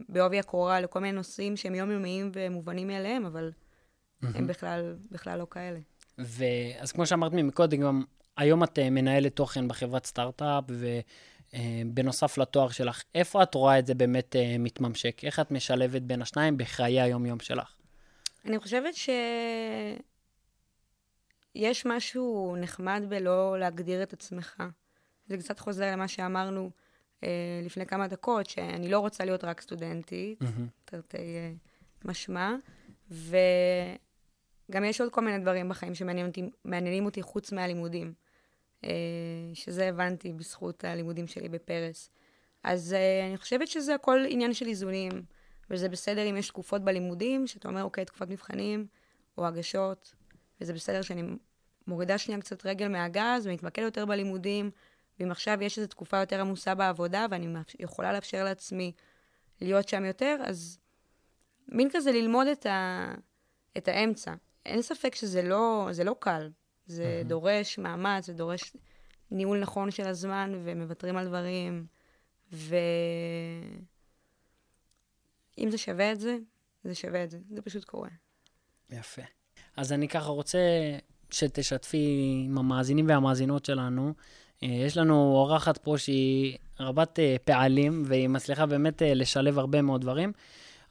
בעובי 0.10 0.40
הקורה 0.40 0.82
לכל 0.82 1.00
מיני 1.00 1.14
נושאים 1.14 1.58
שהם 1.58 1.76
יומיומיים 1.76 2.32
ומובנים 2.34 2.88
מאליהם, 2.88 3.26
אבל 3.26 3.52
הם 4.22 4.48
בכלל, 4.48 4.96
בכלל 5.12 5.40
לא 5.40 5.48
כאלה. 5.52 5.80
ואז 6.18 6.92
כמו 6.92 7.06
שאמרת 7.06 7.34
מקודם, 7.34 7.82
גם 7.82 8.04
היום 8.38 8.64
את 8.64 8.80
אה, 8.80 8.90
מנהלת 8.90 9.36
תוכן 9.36 9.68
בחברת 9.68 10.06
סטארט-אפ, 10.06 10.64
ובנוסף 11.54 12.38
לתואר 12.38 12.70
שלך, 12.70 13.04
איפה 13.16 13.44
את 13.44 13.56
רואה 13.56 13.80
את 13.80 13.88
זה 13.88 13.94
באמת 13.94 14.36
אה, 14.36 14.56
מתממשק? 14.60 15.24
איך 15.24 15.40
את 15.40 15.52
משלבת 15.52 16.02
בין 16.02 16.22
השניים 16.22 16.58
בחיי 16.58 17.02
היום-יום 17.02 17.40
שלך? 17.40 17.76
אני 18.46 18.60
חושבת 18.60 18.94
שיש 21.56 21.86
משהו 21.86 22.56
נחמד 22.60 23.04
בלא 23.10 23.60
להגדיר 23.60 24.04
את 24.04 24.14
עצמך. 24.14 24.64
זה 25.28 25.38
קצת 25.38 25.60
חוזר 25.60 25.92
למה 25.92 26.08
שאמרנו 26.08 26.64
אה, 26.64 26.70
לפני 27.64 27.86
כמה 27.86 28.08
דקות, 28.08 28.50
שאני 28.50 28.90
לא 28.90 29.00
רוצה 29.00 29.26
להיות 29.26 29.44
רק 29.44 29.62
סטודנטית, 29.62 30.40
תרתי 30.86 31.18
אה, 31.18 31.52
משמע, 32.06 32.56
וגם 33.12 34.84
יש 34.84 35.02
עוד 35.02 35.12
כל 35.12 35.22
מיני 35.22 35.40
דברים 35.40 35.70
בחיים 35.70 35.96
שמעניינים 35.96 37.06
אותי, 37.06 37.22
חוץ 37.22 37.52
מהלימודים, 37.52 38.14
אה, 38.84 38.90
שזה 39.54 39.90
הבנתי 39.90 40.34
בזכות 40.34 40.84
הלימודים 40.84 41.28
שלי 41.28 41.50
בפרס. 41.50 42.10
אז 42.64 42.94
אה, 42.94 43.28
אני 43.28 43.38
חושבת 43.38 43.68
שזה 43.68 43.96
הכל 43.96 44.20
עניין 44.30 44.54
של 44.54 44.68
איזונים, 44.68 45.12
וזה 45.70 45.90
בסדר 45.90 46.30
אם 46.30 46.38
יש 46.38 46.48
תקופות 46.48 46.82
בלימודים, 46.82 47.48
שאתה 47.48 47.68
אומר, 47.68 47.84
אוקיי, 47.84 48.06
תקופת 48.06 48.28
מבחנים 48.30 48.88
או 49.38 49.48
הגשות, 49.48 50.14
וזה 50.62 50.74
בסדר 50.74 51.02
שאני 51.02 51.24
מורידה 51.88 52.18
שנייה 52.18 52.42
קצת 52.42 52.66
רגל 52.66 52.88
מהגז 52.88 53.48
ומתמקד 53.48 53.82
יותר 53.82 54.06
בלימודים, 54.06 54.72
ואם 55.22 55.32
עכשיו 55.32 55.64
יש 55.64 55.78
איזו 55.78 55.88
תקופה 55.88 56.18
יותר 56.18 56.42
עמוסה 56.42 56.76
בעבודה, 56.76 57.26
ואני 57.32 57.48
יכולה 57.80 58.14
לאפשר 58.14 58.44
לעצמי 58.44 58.92
להיות 59.62 59.88
שם 59.90 60.06
יותר, 60.06 60.38
אז 60.46 60.80
מין 61.68 61.90
כזה 61.94 62.12
ללמוד 62.12 62.48
את, 62.48 62.66
ה... 62.66 63.12
את 63.78 63.88
האמצע. 63.88 64.34
אין 64.66 64.82
ספק 64.82 65.16
שזה 65.16 65.42
לא, 65.42 65.88
זה 65.92 66.04
לא 66.04 66.16
קל. 66.20 66.50
זה 66.86 67.22
דורש 67.26 67.78
מאמץ, 67.78 68.26
זה 68.26 68.34
דורש 68.34 68.76
ניהול 69.32 69.60
נכון 69.60 69.92
של 69.92 70.08
הזמן, 70.08 70.62
ומוותרים 70.64 71.18
על 71.18 71.28
דברים, 71.28 71.86
ו... 72.54 72.76
אם 75.58 75.72
זה 75.72 75.78
שווה 75.78 76.12
את 76.12 76.20
זה, 76.20 76.38
זה 76.84 76.96
שווה 76.96 77.24
את 77.24 77.32
זה. 77.32 77.40
זה 77.50 77.62
פשוט 77.62 77.84
קורה. 77.84 78.10
יפה. 78.90 79.22
אז 79.78 79.94
אני 79.94 80.08
ככה 80.08 80.30
רוצה 80.30 80.60
שתשתפי 81.32 82.34
עם 82.46 82.58
המאזינים 82.58 83.08
והמאזינות 83.10 83.66
שלנו. 83.66 84.14
אה, 84.64 84.70
יש 84.70 84.98
לנו 84.98 85.34
אורחת 85.36 85.78
פה 85.78 85.98
שהיא 85.98 86.58
רבת 86.80 87.20
אה, 87.20 87.36
פעלים, 87.46 88.04
והיא 88.06 88.30
מצליחה 88.30 88.66
באמת 88.66 89.02
אה, 89.02 89.14
לשלב 89.14 89.60
הרבה 89.60 89.82
מאוד 89.82 90.02
דברים, 90.02 90.32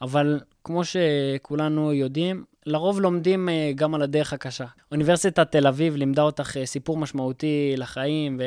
אבל 0.02 0.40
כמו 0.64 0.82
שכולנו 0.84 1.92
יודעים, 1.92 2.44
לרוב 2.66 3.00
לומדים 3.00 3.48
גם 3.74 3.94
על 3.94 4.02
הדרך 4.02 4.32
הקשה. 4.32 4.64
אוניברסיטת 4.92 5.52
תל 5.52 5.66
אביב 5.66 5.96
לימדה 5.96 6.22
אותך 6.22 6.56
סיפור 6.64 6.96
משמעותי 6.96 7.74
לחיים, 7.76 8.40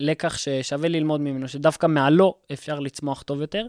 לקח 0.00 0.36
ששווה 0.36 0.88
ללמוד 0.88 1.20
ממנו, 1.20 1.48
שדווקא 1.48 1.86
מהלא 1.86 2.34
אפשר 2.52 2.80
לצמוח 2.80 3.22
טוב 3.22 3.40
יותר. 3.40 3.66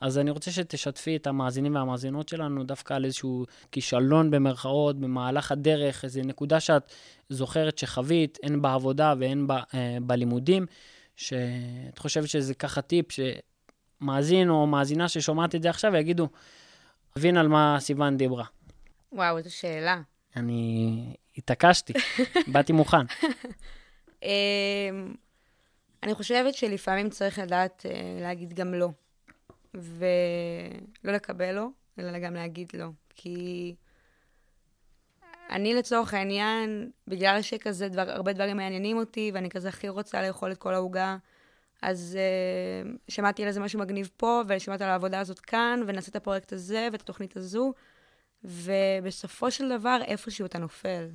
אז 0.00 0.18
אני 0.18 0.30
רוצה 0.30 0.50
שתשתפי 0.50 1.16
את 1.16 1.26
המאזינים 1.26 1.74
והמאזינות 1.74 2.28
שלנו 2.28 2.64
דווקא 2.64 2.94
על 2.94 3.04
איזשהו 3.04 3.44
כישלון 3.72 4.30
במרכאות, 4.30 5.00
במהלך 5.00 5.52
הדרך, 5.52 6.04
איזו 6.04 6.20
נקודה 6.24 6.60
שאת 6.60 6.92
זוכרת 7.28 7.78
שחווית, 7.78 8.38
הן 8.42 8.62
בעבודה 8.62 9.14
והן 9.18 9.46
ב, 9.46 9.52
אה, 9.52 9.98
בלימודים, 10.02 10.66
שאת 11.16 11.98
חושבת 11.98 12.28
שזה 12.28 12.54
ככה 12.54 12.82
טיפ, 12.82 13.06
שמאזין 13.12 14.50
או 14.50 14.66
מאזינה 14.66 15.08
ששומעת 15.08 15.54
את 15.54 15.62
זה 15.62 15.70
עכשיו 15.70 15.96
יגידו, 15.96 16.28
מבין 17.18 17.36
על 17.36 17.48
מה 17.48 17.76
סיוון 17.80 18.16
דיברה. 18.16 18.44
וואו, 19.12 19.38
איזו 19.38 19.56
שאלה. 19.56 20.00
אני 20.36 21.06
התעקשתי, 21.36 21.92
באתי 22.46 22.72
מוכן. 22.72 23.06
אני 26.04 26.14
חושבת 26.14 26.54
שלפעמים 26.54 27.10
צריך 27.10 27.38
לדעת 27.38 27.86
אה, 27.86 28.18
להגיד 28.20 28.54
גם 28.54 28.74
לא. 28.74 28.88
ולא 29.74 31.12
לקבל 31.12 31.52
לא, 31.52 31.68
אלא 31.98 32.18
גם 32.18 32.34
להגיד 32.34 32.68
לא. 32.74 32.86
כי 33.14 33.74
אני 35.50 35.74
לצורך 35.74 36.14
העניין, 36.14 36.90
בגלל 37.08 37.42
שכזה 37.42 37.88
דבר, 37.88 38.10
הרבה 38.10 38.32
דברים 38.32 38.56
מעניינים 38.56 38.96
אותי, 38.96 39.30
ואני 39.34 39.50
כזה 39.50 39.68
הכי 39.68 39.88
רוצה 39.88 40.22
לאכול 40.22 40.52
את 40.52 40.58
כל 40.58 40.74
העוגה, 40.74 41.16
אז 41.82 42.18
uh, 42.18 42.98
שמעתי 43.08 43.42
על 43.42 43.48
איזה 43.48 43.60
משהו 43.60 43.78
מגניב 43.78 44.10
פה, 44.16 44.42
ושמעתי 44.48 44.84
על 44.84 44.90
העבודה 44.90 45.20
הזאת 45.20 45.40
כאן, 45.40 45.80
ונעשה 45.86 46.10
את 46.10 46.16
הפרויקט 46.16 46.52
הזה 46.52 46.88
ואת 46.92 47.00
התוכנית 47.00 47.36
הזו, 47.36 47.72
ובסופו 48.44 49.50
של 49.50 49.78
דבר 49.78 49.98
איפשהו 50.06 50.46
אתה 50.46 50.58
נופל. 50.58 51.08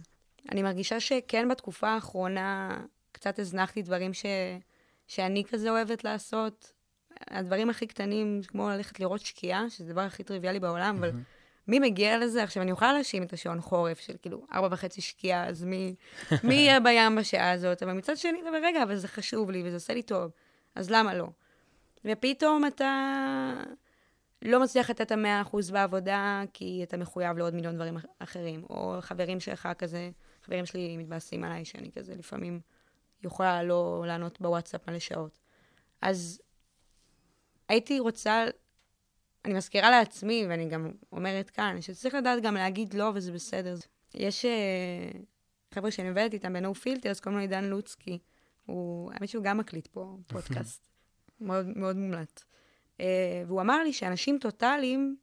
אני 0.52 0.64
מרגישה 0.64 1.00
שכן 1.00 1.50
בתקופה 1.50 1.90
האחרונה 1.90 2.82
קצת 3.12 3.40
הזנחתי 3.40 3.82
דברים 3.82 4.14
ש... 4.14 4.26
שאני 5.10 5.44
כזה 5.44 5.70
אוהבת 5.70 6.04
לעשות. 6.04 6.72
הדברים 7.30 7.70
הכי 7.70 7.88
קטנים, 7.88 8.42
כמו 8.48 8.70
ללכת 8.70 9.00
לראות 9.00 9.22
שקיעה, 9.22 9.70
שזה 9.70 9.90
הדבר 9.90 10.02
הכי 10.02 10.24
טריוויאלי 10.24 10.60
בעולם, 10.60 10.96
אבל 11.00 11.12
מי 11.68 11.80
מגיע 11.80 12.18
לזה? 12.18 12.44
עכשיו, 12.44 12.64
אני 12.64 12.72
יכולה 12.72 12.94
להאשים 12.94 13.24
את 13.24 13.34
השעון 13.34 13.62
חורף 13.62 14.00
של 14.00 14.14
כאילו 14.22 14.46
ארבע 14.54 14.68
וחצי 14.72 15.02
שקיעה, 15.02 15.48
אז 15.48 15.64
מי, 15.64 15.96
מי 16.44 16.54
יהיה 16.54 16.80
בים 16.80 17.16
בשעה 17.16 17.52
הזאת? 17.52 17.84
אבל 17.84 17.94
מצד 17.94 18.18
שני, 18.18 18.40
אבל 18.50 18.60
רגע, 18.64 18.84
אבל 18.84 18.96
זה 18.96 19.08
חשוב 19.08 19.52
לי 19.52 19.64
וזה 19.66 19.76
עושה 19.76 19.94
לי 19.94 20.02
טוב, 20.02 20.32
אז 20.76 20.90
למה 20.90 21.14
לא? 21.14 21.28
ופתאום 22.06 22.66
אתה 22.66 23.54
לא 24.42 24.60
מצליח 24.60 24.90
לתת 24.90 25.02
את 25.02 25.12
המאה 25.12 25.42
אחוז 25.42 25.72
בעבודה, 25.72 26.44
כי 26.54 26.84
אתה 26.84 26.98
מחויב 26.98 27.38
לעוד 27.38 27.56
מיליון 27.56 27.76
דברים 27.76 27.98
אחרים. 28.20 28.64
או 28.70 28.98
חברים 29.02 29.40
שלך 29.40 29.70
כזה, 29.78 30.10
חברים 30.44 30.66
שלי 30.66 30.98
מתבאסים 30.98 31.44
עליי, 31.44 31.66
שאני 31.66 31.92
כזה 31.92 32.16
לפעמים 32.16 32.60
יכולה 33.24 33.64
לא 33.64 34.04
לענות 34.08 34.42
בוואטסאפ 34.42 34.90
מלא 34.90 35.00
שעות. 35.00 35.40
אז 36.02 36.42
הייתי 37.70 38.00
רוצה, 38.00 38.46
אני 39.46 39.54
מזכירה 39.54 39.90
לעצמי, 39.92 40.46
ואני 40.50 40.70
גם 40.70 40.92
אומרת 41.12 41.50
כאן, 41.50 41.82
שצריך 41.82 42.16
לדעת 42.16 42.44
גם 42.44 42.56
להגיד 42.56 42.94
לא, 42.94 43.12
וזה 43.16 43.32
בסדר. 43.32 43.76
יש 44.16 44.46
uh, 44.46 45.18
חבר'ה 45.74 45.92
שאני 45.92 46.10
עובדת 46.10 46.34
איתם 46.34 46.54
בנו 46.54 46.76
פילטר, 46.76 47.10
אז 47.10 47.20
קוראים 47.20 47.38
לו 47.38 47.42
עידן 47.42 47.64
לוצקי. 47.64 48.20
הוא, 48.66 49.12
האמת 49.14 49.30
שהוא 49.30 49.44
גם 49.44 49.58
מקליט 49.58 49.88
פה 49.88 50.18
פודקאסט, 50.28 50.88
מאוד, 51.42 51.78
מאוד 51.78 51.96
מומלט. 51.96 52.44
Uh, 52.98 53.02
והוא 53.48 53.62
אמר 53.62 53.84
לי 53.84 53.94
שאנשים 53.94 54.38
טוטאליים, 54.40 55.18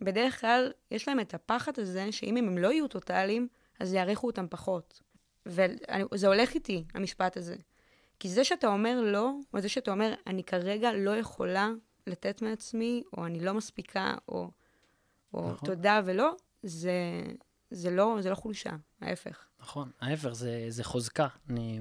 בדרך 0.00 0.40
כלל 0.40 0.72
יש 0.90 1.08
להם 1.08 1.20
את 1.20 1.34
הפחד 1.34 1.78
הזה, 1.78 2.12
שאם 2.12 2.36
הם 2.36 2.58
לא 2.58 2.72
יהיו 2.72 2.88
טוטאליים, 2.88 3.48
אז 3.80 3.92
יעריכו 3.92 4.26
אותם 4.26 4.46
פחות. 4.50 5.02
וזה 5.48 6.26
הולך 6.26 6.54
איתי, 6.54 6.84
המשפט 6.94 7.36
הזה. 7.36 7.56
כי 8.20 8.28
זה 8.28 8.44
שאתה 8.44 8.66
אומר 8.66 9.00
לא, 9.00 9.32
או 9.54 9.60
זה 9.60 9.68
שאתה 9.68 9.90
אומר, 9.90 10.14
אני 10.26 10.44
כרגע 10.44 10.92
לא 10.92 11.16
יכולה 11.16 11.70
לתת 12.06 12.42
מעצמי, 12.42 13.02
או 13.16 13.26
אני 13.26 13.40
לא 13.40 13.54
מספיקה, 13.54 14.14
או, 14.28 14.50
או 15.34 15.50
נכון. 15.50 15.68
תודה 15.68 16.00
ולא, 16.04 16.30
זה, 16.62 16.92
זה, 17.70 17.90
לא, 17.90 18.16
זה 18.20 18.30
לא 18.30 18.34
חולשה, 18.34 18.70
ההפך. 19.00 19.46
נכון, 19.60 19.90
ההפך, 20.00 20.32
זה, 20.32 20.66
זה 20.68 20.84
חוזקה. 20.84 21.26
אני 21.50 21.80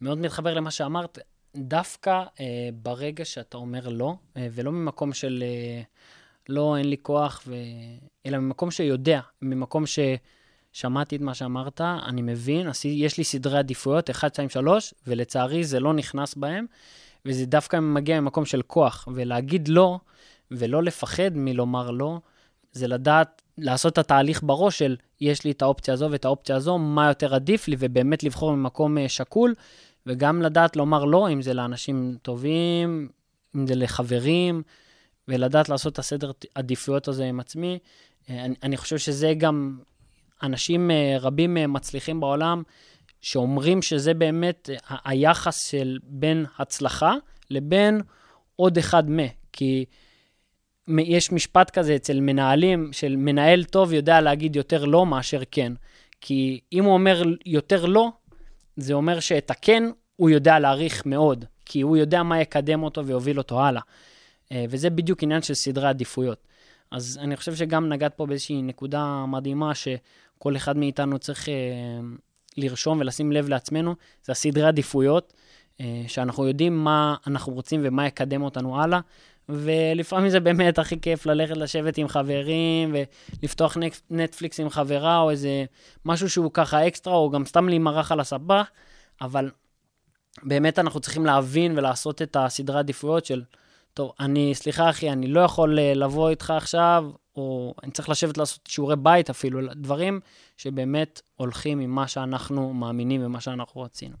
מאוד 0.00 0.18
מתחבר 0.18 0.54
למה 0.54 0.70
שאמרת. 0.70 1.18
דווקא 1.56 2.24
אה, 2.40 2.68
ברגע 2.74 3.24
שאתה 3.24 3.56
אומר 3.56 3.88
לא, 3.88 4.14
אה, 4.36 4.48
ולא 4.52 4.72
ממקום 4.72 5.12
של 5.12 5.44
אה, 5.46 5.82
לא, 6.48 6.76
אין 6.76 6.88
לי 6.90 6.96
כוח, 7.02 7.42
ו... 7.46 7.54
אלא 8.26 8.38
ממקום 8.38 8.70
שיודע, 8.70 9.20
ממקום 9.42 9.86
ש... 9.86 9.98
שמעתי 10.72 11.16
את 11.16 11.20
מה 11.20 11.34
שאמרת, 11.34 11.80
אני 11.80 12.22
מבין, 12.22 12.68
יש 12.84 13.18
לי 13.18 13.24
סדרי 13.24 13.58
עדיפויות, 13.58 14.10
1, 14.10 14.34
2, 14.34 14.48
3, 14.48 14.94
ולצערי 15.06 15.64
זה 15.64 15.80
לא 15.80 15.92
נכנס 15.92 16.34
בהם, 16.34 16.66
וזה 17.26 17.46
דווקא 17.46 17.80
מגיע 17.80 18.20
ממקום 18.20 18.44
של 18.44 18.62
כוח, 18.62 19.08
ולהגיד 19.14 19.68
לא, 19.68 19.98
ולא 20.50 20.82
לפחד 20.82 21.30
מלומר 21.34 21.90
לא, 21.90 22.18
זה 22.72 22.88
לדעת 22.88 23.42
לעשות 23.58 23.92
את 23.92 23.98
התהליך 23.98 24.42
בראש 24.42 24.78
של 24.78 24.96
יש 25.20 25.44
לי 25.44 25.50
את 25.50 25.62
האופציה 25.62 25.94
הזו 25.94 26.08
ואת 26.10 26.24
האופציה 26.24 26.56
הזו, 26.56 26.78
מה 26.78 27.08
יותר 27.08 27.34
עדיף 27.34 27.68
לי, 27.68 27.76
ובאמת 27.78 28.22
לבחור 28.22 28.56
ממקום 28.56 28.98
אה, 28.98 29.08
שקול, 29.08 29.54
וגם 30.06 30.42
לדעת 30.42 30.76
לומר 30.76 31.04
לא, 31.04 31.32
אם 31.32 31.42
זה 31.42 31.54
לאנשים 31.54 32.16
טובים, 32.22 33.08
אם 33.56 33.66
זה 33.66 33.74
לחברים, 33.74 34.62
ולדעת 35.28 35.68
לעשות 35.68 35.92
את 35.92 35.98
הסדר 35.98 36.30
עדיפויות 36.54 37.08
הזה 37.08 37.24
עם 37.24 37.40
עצמי. 37.40 37.78
אה, 38.30 38.44
אני, 38.44 38.54
אני 38.62 38.76
חושב 38.76 38.98
שזה 38.98 39.34
גם 39.38 39.78
אנשים 40.42 40.90
אה, 40.90 41.16
רבים 41.20 41.56
אה, 41.56 41.66
מצליחים 41.66 42.20
בעולם, 42.20 42.62
שאומרים 43.20 43.82
שזה 43.82 44.14
באמת 44.14 44.70
אה, 44.70 44.96
היחס 45.04 45.70
של 45.70 45.98
בין 46.02 46.46
הצלחה 46.58 47.14
לבין 47.50 48.00
עוד 48.56 48.78
אחד 48.78 49.10
מה. 49.10 49.22
כי 49.52 49.84
יש 50.88 51.32
משפט 51.32 51.70
כזה 51.70 51.96
אצל 51.96 52.20
מנהלים, 52.20 52.92
של 52.92 53.16
מנהל 53.16 53.64
טוב 53.64 53.92
יודע 53.92 54.20
להגיד 54.20 54.56
יותר 54.56 54.84
לא 54.84 55.06
מאשר 55.06 55.42
כן. 55.50 55.72
כי 56.20 56.60
אם 56.72 56.84
הוא 56.84 56.94
אומר 56.94 57.22
יותר 57.46 57.86
לא, 57.86 58.08
זה 58.76 58.92
אומר 58.94 59.20
שאת 59.20 59.50
הכן 59.50 59.82
הוא 60.16 60.30
יודע 60.30 60.58
להעריך 60.58 61.06
מאוד, 61.06 61.44
כי 61.64 61.80
הוא 61.80 61.96
יודע 61.96 62.22
מה 62.22 62.40
יקדם 62.40 62.82
אותו 62.82 63.06
ויוביל 63.06 63.38
אותו 63.38 63.62
הלאה. 63.62 63.82
וזה 64.68 64.90
בדיוק 64.90 65.22
עניין 65.22 65.42
של 65.42 65.54
סדרי 65.54 65.88
עדיפויות. 65.88 66.46
אז 66.90 67.18
אני 67.22 67.36
חושב 67.36 67.54
שגם 67.54 67.88
נגעת 67.88 68.14
פה 68.14 68.26
באיזושהי 68.26 68.62
נקודה 68.62 69.24
מדהימה, 69.28 69.74
ש... 69.74 69.88
כל 70.42 70.56
אחד 70.56 70.76
מאיתנו 70.76 71.18
צריך 71.18 71.48
אה, 71.48 71.54
לרשום 72.56 73.00
ולשים 73.00 73.32
לב 73.32 73.48
לעצמנו, 73.48 73.94
זה 74.24 74.32
הסדרי 74.32 74.64
עדיפויות, 74.64 75.32
אה, 75.80 76.02
שאנחנו 76.08 76.46
יודעים 76.46 76.84
מה 76.84 77.14
אנחנו 77.26 77.52
רוצים 77.52 77.80
ומה 77.84 78.06
יקדם 78.06 78.42
אותנו 78.42 78.82
הלאה. 78.82 79.00
ולפעמים 79.48 80.30
זה 80.30 80.40
באמת 80.40 80.78
הכי 80.78 81.00
כיף 81.00 81.26
ללכת 81.26 81.56
לשבת 81.56 81.98
עם 81.98 82.08
חברים 82.08 82.94
ולפתוח 83.42 83.76
נטפליקס 84.10 84.60
עם 84.60 84.70
חברה 84.70 85.18
או 85.18 85.30
איזה 85.30 85.64
משהו 86.04 86.30
שהוא 86.30 86.50
ככה 86.54 86.86
אקסטרה, 86.86 87.14
או 87.14 87.30
גם 87.30 87.44
סתם 87.44 87.68
להימרח 87.68 88.12
על 88.12 88.20
הספה, 88.20 88.62
אבל 89.20 89.50
באמת 90.42 90.78
אנחנו 90.78 91.00
צריכים 91.00 91.26
להבין 91.26 91.78
ולעשות 91.78 92.22
את 92.22 92.36
הסדרי 92.40 92.78
עדיפויות 92.78 93.26
של, 93.26 93.42
טוב, 93.94 94.12
אני, 94.20 94.54
סליחה 94.54 94.90
אחי, 94.90 95.10
אני 95.10 95.26
לא 95.26 95.40
יכול 95.40 95.78
אה, 95.78 95.94
לבוא 95.94 96.30
איתך 96.30 96.52
עכשיו, 96.56 97.04
או 97.36 97.74
אני 97.82 97.92
צריך 97.92 98.08
לשבת 98.08 98.38
לעשות 98.38 98.60
שיעורי 98.68 98.96
בית 98.96 99.30
אפילו, 99.30 99.74
דברים 99.74 100.20
שבאמת 100.56 101.20
הולכים 101.36 101.80
עם 101.80 101.90
מה 101.90 102.08
שאנחנו 102.08 102.74
מאמינים 102.74 103.26
ומה 103.26 103.40
שאנחנו 103.40 103.80
רצינו. 103.80 104.16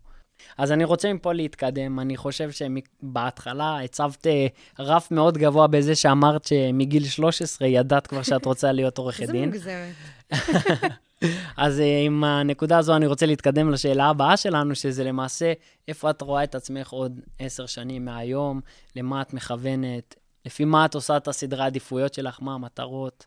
אז 0.58 0.72
אני 0.72 0.84
רוצה 0.84 1.12
מפה 1.12 1.32
להתקדם. 1.32 2.00
אני 2.00 2.16
חושב 2.16 2.50
שבהתחלה 2.50 3.80
הצבת 3.84 4.26
אה, 4.26 4.46
רף 4.78 5.10
מאוד 5.10 5.38
גבוה 5.38 5.66
בזה 5.66 5.94
שאמרת 5.94 6.44
שמגיל 6.44 7.04
13 7.04 7.68
ידעת 7.68 8.06
כבר 8.06 8.22
שאת 8.22 8.44
רוצה 8.44 8.72
להיות 8.72 8.98
עורכת 8.98 9.28
דין. 9.28 9.52
איזה 9.52 9.86
מוגזמת. 10.32 10.92
אז 11.56 11.80
אה, 11.80 12.00
עם 12.06 12.24
הנקודה 12.24 12.78
הזו 12.78 12.96
אני 12.96 13.06
רוצה 13.06 13.26
להתקדם 13.26 13.70
לשאלה 13.70 14.04
הבאה 14.04 14.36
שלנו, 14.36 14.74
שזה 14.74 15.04
למעשה, 15.04 15.52
איפה 15.88 16.10
את 16.10 16.22
רואה 16.22 16.44
את 16.44 16.54
עצמך 16.54 16.90
עוד 16.90 17.20
עשר 17.38 17.66
שנים 17.66 18.04
מהיום, 18.04 18.60
למה 18.96 19.22
את 19.22 19.34
מכוונת, 19.34 20.14
לפי 20.44 20.64
מה 20.64 20.86
את 20.86 20.94
עושה 20.94 21.16
את 21.16 21.28
הסדרי 21.28 21.62
העדיפויות 21.62 22.14
שלך, 22.14 22.38
מה 22.42 22.54
המטרות? 22.54 23.26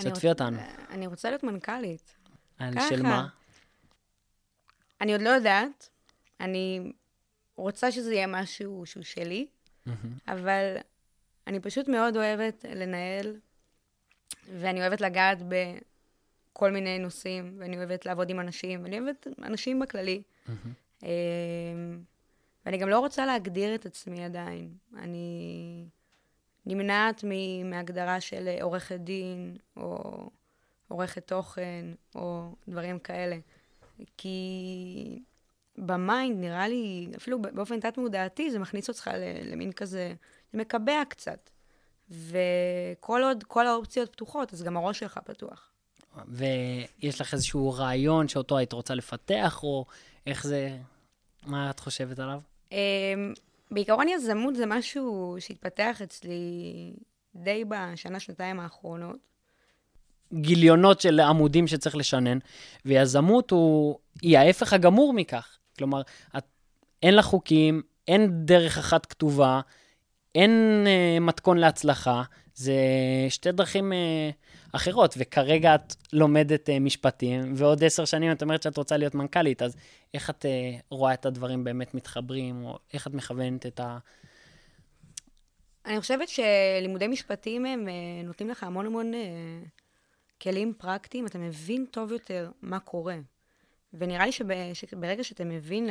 שתפי 0.00 0.28
אותנו. 0.28 0.58
אני 0.90 1.06
רוצה 1.06 1.30
להיות 1.30 1.42
מנכ"לית. 1.42 2.16
של 2.88 3.02
מה? 3.02 3.28
אני 5.00 5.12
עוד 5.12 5.22
לא 5.22 5.28
יודעת. 5.28 5.88
אני 6.40 6.92
רוצה 7.56 7.92
שזה 7.92 8.14
יהיה 8.14 8.26
משהו 8.26 8.82
שהוא 8.86 9.02
שלי, 9.02 9.46
אבל 10.28 10.76
אני 11.46 11.60
פשוט 11.60 11.88
מאוד 11.88 12.16
אוהבת 12.16 12.64
לנהל, 12.74 13.36
ואני 14.58 14.80
אוהבת 14.80 15.00
לגעת 15.00 15.38
בכל 15.48 16.70
מיני 16.70 16.98
נושאים, 16.98 17.56
ואני 17.58 17.76
אוהבת 17.76 18.06
לעבוד 18.06 18.30
עם 18.30 18.40
אנשים, 18.40 18.82
ואני 18.82 19.00
אוהבת 19.00 19.26
אנשים 19.42 19.80
בכללי. 19.80 20.22
אמ, 21.02 21.08
ואני 22.66 22.78
גם 22.78 22.88
לא 22.88 22.98
רוצה 22.98 23.26
להגדיר 23.26 23.74
את 23.74 23.86
עצמי 23.86 24.24
עדיין. 24.24 24.74
אני 24.96 25.86
נמנעת 26.66 27.24
מהגדרה 27.64 28.20
של 28.20 28.48
עורכת 28.62 29.00
דין, 29.00 29.56
או 29.76 30.30
עורכת 30.88 31.26
תוכן, 31.26 31.86
או 32.14 32.54
דברים 32.68 32.98
כאלה. 32.98 33.36
כי 34.16 35.22
ב 35.78 35.88
mind, 35.88 36.40
נראה 36.40 36.68
לי, 36.68 37.08
אפילו 37.16 37.42
באופן 37.42 37.80
תת-מודעתי, 37.80 38.50
זה 38.50 38.58
מכניס 38.58 38.88
אותך 38.88 39.10
למין 39.44 39.72
כזה, 39.72 40.14
זה 40.52 40.58
מקבע 40.58 41.02
קצת. 41.08 41.50
וכל 42.10 43.22
עוד 43.22 43.44
כל 43.44 43.66
האופציות 43.66 44.12
פתוחות, 44.12 44.52
אז 44.52 44.62
גם 44.62 44.76
הראש 44.76 44.98
שלך 44.98 45.18
פתוח. 45.24 45.70
ויש 46.28 47.20
לך 47.20 47.34
איזשהו 47.34 47.72
רעיון 47.72 48.28
שאותו 48.28 48.58
היית 48.58 48.72
רוצה 48.72 48.94
לפתח, 48.94 49.60
או 49.62 49.84
איך 50.26 50.44
זה, 50.44 50.78
מה 51.46 51.70
את 51.70 51.80
חושבת 51.80 52.18
עליו? 52.18 52.40
בעיקרון 53.70 54.08
יזמות 54.08 54.54
זה 54.56 54.66
משהו 54.66 55.36
שהתפתח 55.38 56.02
אצלי 56.02 56.92
די 57.34 57.64
בשנה, 57.68 58.20
שנתיים 58.20 58.60
האחרונות. 58.60 59.16
גיליונות 60.32 61.00
של 61.00 61.20
עמודים 61.20 61.66
שצריך 61.66 61.96
לשנן, 61.96 62.38
ויזמות 62.84 63.50
הוא, 63.50 63.98
היא 64.22 64.38
ההפך 64.38 64.72
הגמור 64.72 65.12
מכך. 65.12 65.58
כלומר, 65.78 66.02
את, 66.36 66.44
אין 67.02 67.14
לה 67.14 67.22
חוקים, 67.22 67.82
אין 68.08 68.30
דרך 68.44 68.78
אחת 68.78 69.06
כתובה, 69.06 69.60
אין 70.34 70.84
אה, 70.86 71.20
מתכון 71.20 71.58
להצלחה, 71.58 72.22
זה 72.56 72.74
שתי 73.28 73.52
דרכים 73.52 73.92
אה, 73.92 74.30
אחרות, 74.72 75.14
וכרגע 75.18 75.74
את 75.74 75.94
לומדת 76.12 76.70
אה, 76.70 76.78
משפטים, 76.78 77.52
ועוד 77.56 77.84
עשר 77.84 78.04
שנים 78.04 78.32
את 78.32 78.42
אומרת 78.42 78.62
שאת 78.62 78.76
רוצה 78.76 78.96
להיות 78.96 79.14
מנכ"לית, 79.14 79.62
אז 79.62 79.76
איך 80.14 80.30
את 80.30 80.46
אה, 80.46 80.78
רואה 80.90 81.14
את 81.14 81.26
הדברים 81.26 81.64
באמת 81.64 81.94
מתחברים, 81.94 82.64
או 82.64 82.78
איך 82.92 83.06
את 83.06 83.14
מכוונת 83.14 83.66
את 83.66 83.80
ה... 83.80 83.98
אני 85.86 86.00
חושבת 86.00 86.28
שלימודי 86.28 87.06
משפטים 87.06 87.66
הם 87.66 87.88
נותנים 88.24 88.50
לך 88.50 88.62
המון 88.62 88.86
המון 88.86 89.12
כלים 90.42 90.72
פרקטיים, 90.78 91.26
אתה 91.26 91.38
מבין 91.38 91.86
טוב 91.90 92.12
יותר 92.12 92.50
מה 92.62 92.80
קורה. 92.80 93.16
ונראה 93.94 94.26
לי 94.26 94.32
שב, 94.32 94.44
שברגע 94.74 95.24
שאתה 95.24 95.44
מבין 95.44 95.90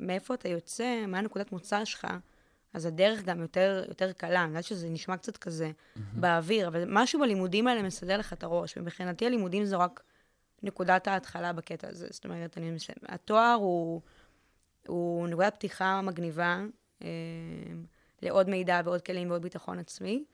מאיפה 0.00 0.34
אתה 0.34 0.48
יוצא, 0.48 1.04
מה 1.08 1.18
הנקודת 1.18 1.52
מוצא 1.52 1.84
שלך, 1.84 2.06
אז 2.74 2.86
הדרך 2.86 3.22
גם 3.22 3.40
יותר, 3.40 3.84
יותר 3.88 4.12
קלה. 4.12 4.40
אני 4.40 4.48
יודעת 4.48 4.64
שזה 4.64 4.88
נשמע 4.88 5.16
קצת 5.16 5.36
כזה 5.36 5.70
mm-hmm. 5.70 6.00
באוויר, 6.12 6.68
אבל 6.68 6.84
משהו 6.88 7.20
בלימודים 7.20 7.66
האלה 7.66 7.82
מסדר 7.82 8.18
לך 8.18 8.32
את 8.32 8.42
הראש. 8.42 8.76
ומבחינתי 8.76 9.26
הלימודים 9.26 9.64
זה 9.64 9.76
רק 9.76 10.02
נקודת 10.62 11.08
ההתחלה 11.08 11.52
בקטע 11.52 11.88
הזה. 11.88 12.06
זאת 12.10 12.24
אומרת, 12.24 12.58
אני, 12.58 12.70
מס- 12.70 12.90
התואר 13.08 13.56
הוא, 13.60 14.00
הוא 14.86 15.28
נקודת 15.28 15.54
פתיחה 15.54 16.00
מגניבה 16.00 16.60
אה, 17.02 17.08
לעוד 18.22 18.50
מידע 18.50 18.80
ועוד 18.84 19.00
כלים 19.00 19.30
ועוד 19.30 19.42
ביטחון 19.42 19.78
עצמי. 19.78 20.24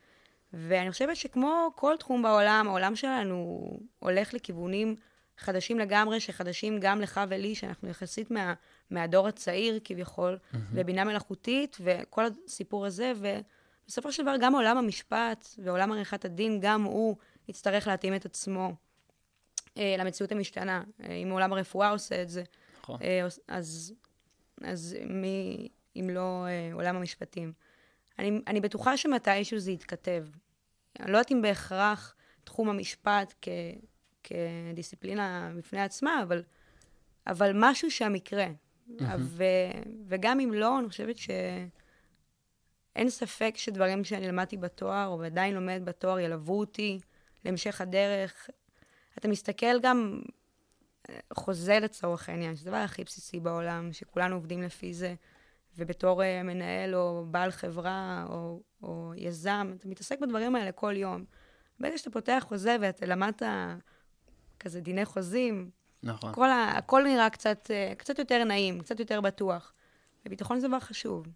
ואני 0.53 0.91
חושבת 0.91 1.17
שכמו 1.17 1.71
כל 1.75 1.95
תחום 1.99 2.23
בעולם, 2.23 2.67
העולם 2.69 2.97
שלנו 2.97 3.69
הולך 3.99 4.35
לכיוונים 4.35 4.97
חדשים 5.39 5.79
לגמרי, 5.79 6.21
שחדשים 6.21 6.79
גם 6.81 7.01
לך 7.01 7.21
ולי, 7.29 7.55
שאנחנו 7.55 7.89
יחסית 7.89 8.31
מה, 8.31 8.55
מהדור 8.91 9.29
הצעיר 9.29 9.81
כביכול, 9.85 10.39
mm-hmm. 10.39 10.57
ובינה 10.73 11.05
מלאכותית, 11.05 11.77
וכל 11.81 12.25
הסיפור 12.47 12.87
הזה, 12.87 13.13
ובסופו 13.17 14.13
של 14.13 14.23
דבר 14.23 14.35
גם 14.41 14.55
עולם 14.55 14.77
המשפט 14.79 15.49
ועולם 15.59 15.93
עריכת 15.93 16.25
הדין, 16.25 16.61
גם 16.61 16.83
הוא 16.83 17.17
יצטרך 17.49 17.87
להתאים 17.87 18.15
את 18.15 18.25
עצמו 18.27 18.75
אה, 19.79 19.95
למציאות 19.99 20.33
המשתנה. 20.33 20.83
אה, 21.03 21.15
אם 21.15 21.31
עולם 21.31 21.53
הרפואה 21.53 21.91
עושה 21.91 22.23
את 22.23 22.29
זה, 22.29 22.43
נכון. 22.83 22.99
אה, 23.03 23.27
אז, 23.49 23.95
אז 24.65 24.97
מי 25.07 25.69
אם 25.97 26.11
לא 26.11 26.47
אה, 26.49 26.71
עולם 26.75 26.97
המשפטים? 26.97 27.53
אני, 28.19 28.41
אני 28.47 28.61
בטוחה 28.61 28.97
שמתישהו 28.97 29.59
זה 29.59 29.71
יתכתב. 29.71 30.27
אני 31.01 31.13
לא 31.13 31.17
יודעת 31.19 31.33
אם 31.33 31.43
בהכרח 31.43 32.15
תחום 32.45 32.69
המשפט 32.69 33.35
כ, 33.43 33.49
כדיסציפלינה 34.25 35.53
בפני 35.57 35.81
עצמה, 35.81 36.23
אבל, 36.23 36.43
אבל 37.27 37.51
משהו 37.55 37.91
שם 37.91 38.15
יקרה. 38.15 38.47
ו, 39.19 39.45
וגם 40.09 40.41
אם 40.41 40.53
לא, 40.53 40.79
אני 40.79 40.89
חושבת 40.89 41.17
שאין 41.17 43.09
ספק 43.09 43.55
שדברים 43.57 44.05
שאני 44.05 44.29
למדתי 44.29 44.57
בתואר, 44.57 45.07
או 45.07 45.23
עדיין 45.23 45.55
לומדת 45.55 45.83
בתואר, 45.83 46.19
ילוו 46.19 46.59
אותי 46.59 46.99
להמשך 47.45 47.81
הדרך. 47.81 48.51
אתה 49.19 49.29
מסתכל 49.29 49.81
גם, 49.81 50.21
אה, 51.11 51.19
חוזה 51.35 51.79
לצורך 51.79 52.29
העניין, 52.29 52.57
שזה 52.57 52.71
הדבר 52.71 52.83
הכי 52.83 53.05
בסיסי 53.05 53.41
בעולם, 53.41 53.93
שכולנו 53.93 54.35
עובדים 54.35 54.63
לפי 54.63 54.95
זה. 54.95 55.15
ובתור 55.79 56.23
uh, 56.23 56.25
מנהל 56.45 56.95
או 56.95 57.27
בעל 57.31 57.51
חברה 57.51 58.27
או, 58.29 58.63
או 58.83 59.13
יזם, 59.17 59.73
אתה 59.79 59.89
מתעסק 59.89 60.19
בדברים 60.19 60.57
האלה 60.57 60.73
כל 60.73 60.97
יום. 60.97 61.25
ברגע 61.81 61.99
שאתה 61.99 62.11
פותח 62.11 62.45
חוזה 62.49 62.77
ואתה 62.81 63.07
למדת 63.07 63.43
כזה 64.61 64.81
דיני 64.81 65.05
חוזים, 65.05 65.71
נכון. 66.03 66.35
כל 66.35 66.51
ה, 66.51 66.73
הכל 66.77 67.03
נראה 67.03 67.31
קצת, 67.31 67.71
uh, 67.71 67.95
קצת 67.95 68.19
יותר 68.19 68.45
נעים, 68.45 68.81
קצת 68.81 69.01
יותר 69.01 69.21
בטוח. 69.21 69.73
וביטחון 70.27 70.61
זה 70.61 70.69
דבר 70.69 70.81
חשוב. 70.81 71.27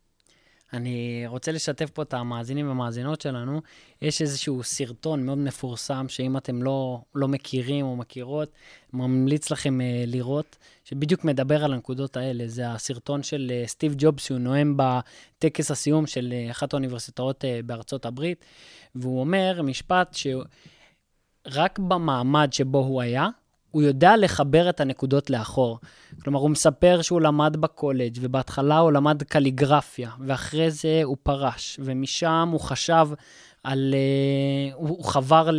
אני 0.72 1.24
רוצה 1.27 1.53
לשתף 1.53 1.90
פה 1.90 2.03
את 2.03 2.14
המאזינים 2.14 2.68
והמאזינות 2.68 3.20
שלנו. 3.20 3.61
יש 4.03 4.22
איזשהו 4.22 4.62
סרטון 4.62 5.27
מאוד 5.27 5.38
מפורסם, 5.38 6.09
שאם 6.09 6.37
אתם 6.37 6.62
לא, 6.62 7.00
לא 7.14 7.29
מכירים 7.29 7.87
או 7.87 7.96
מכירות, 7.96 8.53
ממליץ 8.92 9.50
לכם 9.50 9.81
uh, 9.81 10.07
לראות, 10.07 10.57
שבדיוק 10.85 11.24
מדבר 11.24 11.64
על 11.64 11.72
הנקודות 11.72 12.16
האלה. 12.16 12.48
זה 12.48 12.70
הסרטון 12.70 13.22
של 13.22 13.53
uh, 13.64 13.68
סטיב 13.68 13.94
ג'ובס, 13.98 14.24
שהוא 14.24 14.38
נואם 14.38 14.77
בטקס 14.77 15.70
הסיום 15.70 16.07
של 16.07 16.33
uh, 16.33 16.50
אחת 16.50 16.72
האוניברסיטאות 16.72 17.44
uh, 17.44 17.66
בארצות 17.66 18.07
הברית, 18.07 18.44
והוא 18.94 19.20
אומר 19.20 19.62
משפט 19.62 20.14
שרק 20.14 21.79
במעמד 21.79 22.53
שבו 22.53 22.79
הוא 22.79 23.03
היה, 23.03 23.29
הוא 23.75 23.83
יודע 23.83 24.17
לחבר 24.17 24.71
את 24.71 24.81
הנקודות 24.81 25.31
לאחור. 25.31 25.79
כלומר, 26.23 26.41
הוא 26.41 26.51
מספר 26.51 27.03
שהוא 27.03 27.21
למד 27.21 27.57
בקולג', 27.61 28.19
ובהתחלה 28.21 28.79
הוא 28.79 28.93
למד 28.93 29.23
קליגרפיה, 29.23 30.11
ואחרי 30.21 30.71
זה 30.71 31.01
הוא 31.05 31.17
פרש, 31.23 31.81
ומשם 31.83 32.49
הוא 32.53 32.61
חשב 32.61 33.09
על... 33.65 33.95
Uh, 33.95 34.75
הוא, 34.75 35.05
חבר 35.05 35.51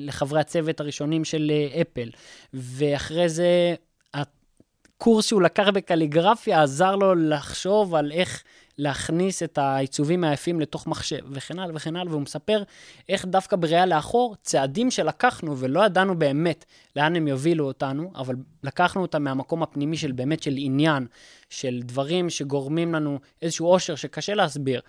לחברי 0.00 0.40
הצוות 0.40 0.80
הראשונים 0.80 1.24
של 1.24 1.52
uh, 1.52 1.80
אפל, 1.80 2.08
ואחרי 2.54 3.28
זה 3.28 3.74
הקורס 4.14 5.26
שהוא 5.26 5.42
לקח 5.42 5.68
בקליגרפיה 5.68 6.62
עזר 6.62 6.96
לו 6.96 7.14
לחשוב 7.14 7.94
על 7.94 8.12
איך 8.12 8.42
להכניס 8.78 9.42
את 9.42 9.58
העיצובים 9.58 10.24
היפים 10.24 10.60
לתוך 10.60 10.86
מחשב, 10.86 11.18
וכן 11.30 11.58
הלאה 11.58 11.76
וכן 11.76 11.96
הלאה, 11.96 12.10
והוא 12.12 12.22
מספר 12.22 12.62
איך 13.08 13.24
דווקא 13.24 13.56
בראייה 13.56 13.86
לאחור, 13.86 14.36
צעדים 14.42 14.90
שלקחנו 14.90 15.58
ולא 15.58 15.86
ידענו 15.86 16.18
באמת 16.18 16.64
לאן 16.96 17.16
הם 17.16 17.28
יובילו 17.28 17.66
אותנו, 17.66 18.12
אבל 18.14 18.36
לקחנו 18.62 19.02
אותם 19.02 19.24
מהמקום 19.24 19.62
הפנימי 19.62 19.96
של 19.96 20.12
באמת 20.12 20.42
של 20.42 20.54
עניין, 20.56 21.06
של 21.50 21.80
דברים 21.84 22.30
שגורמים 22.30 22.94
לנו 22.94 23.18
איזשהו 23.42 23.66
אושר 23.66 23.94
שקשה 23.94 24.34
להסביר. 24.34 24.80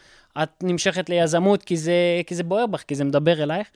את 0.43 0.49
נמשכת 0.63 1.09
ליזמות 1.09 1.63
כי 1.63 1.77
זה, 1.77 2.21
כי 2.27 2.35
זה 2.35 2.43
בוער 2.43 2.65
בך, 2.65 2.83
כי 2.83 2.95
זה 2.95 3.03
מדבר 3.03 3.43
אלייך. 3.43 3.67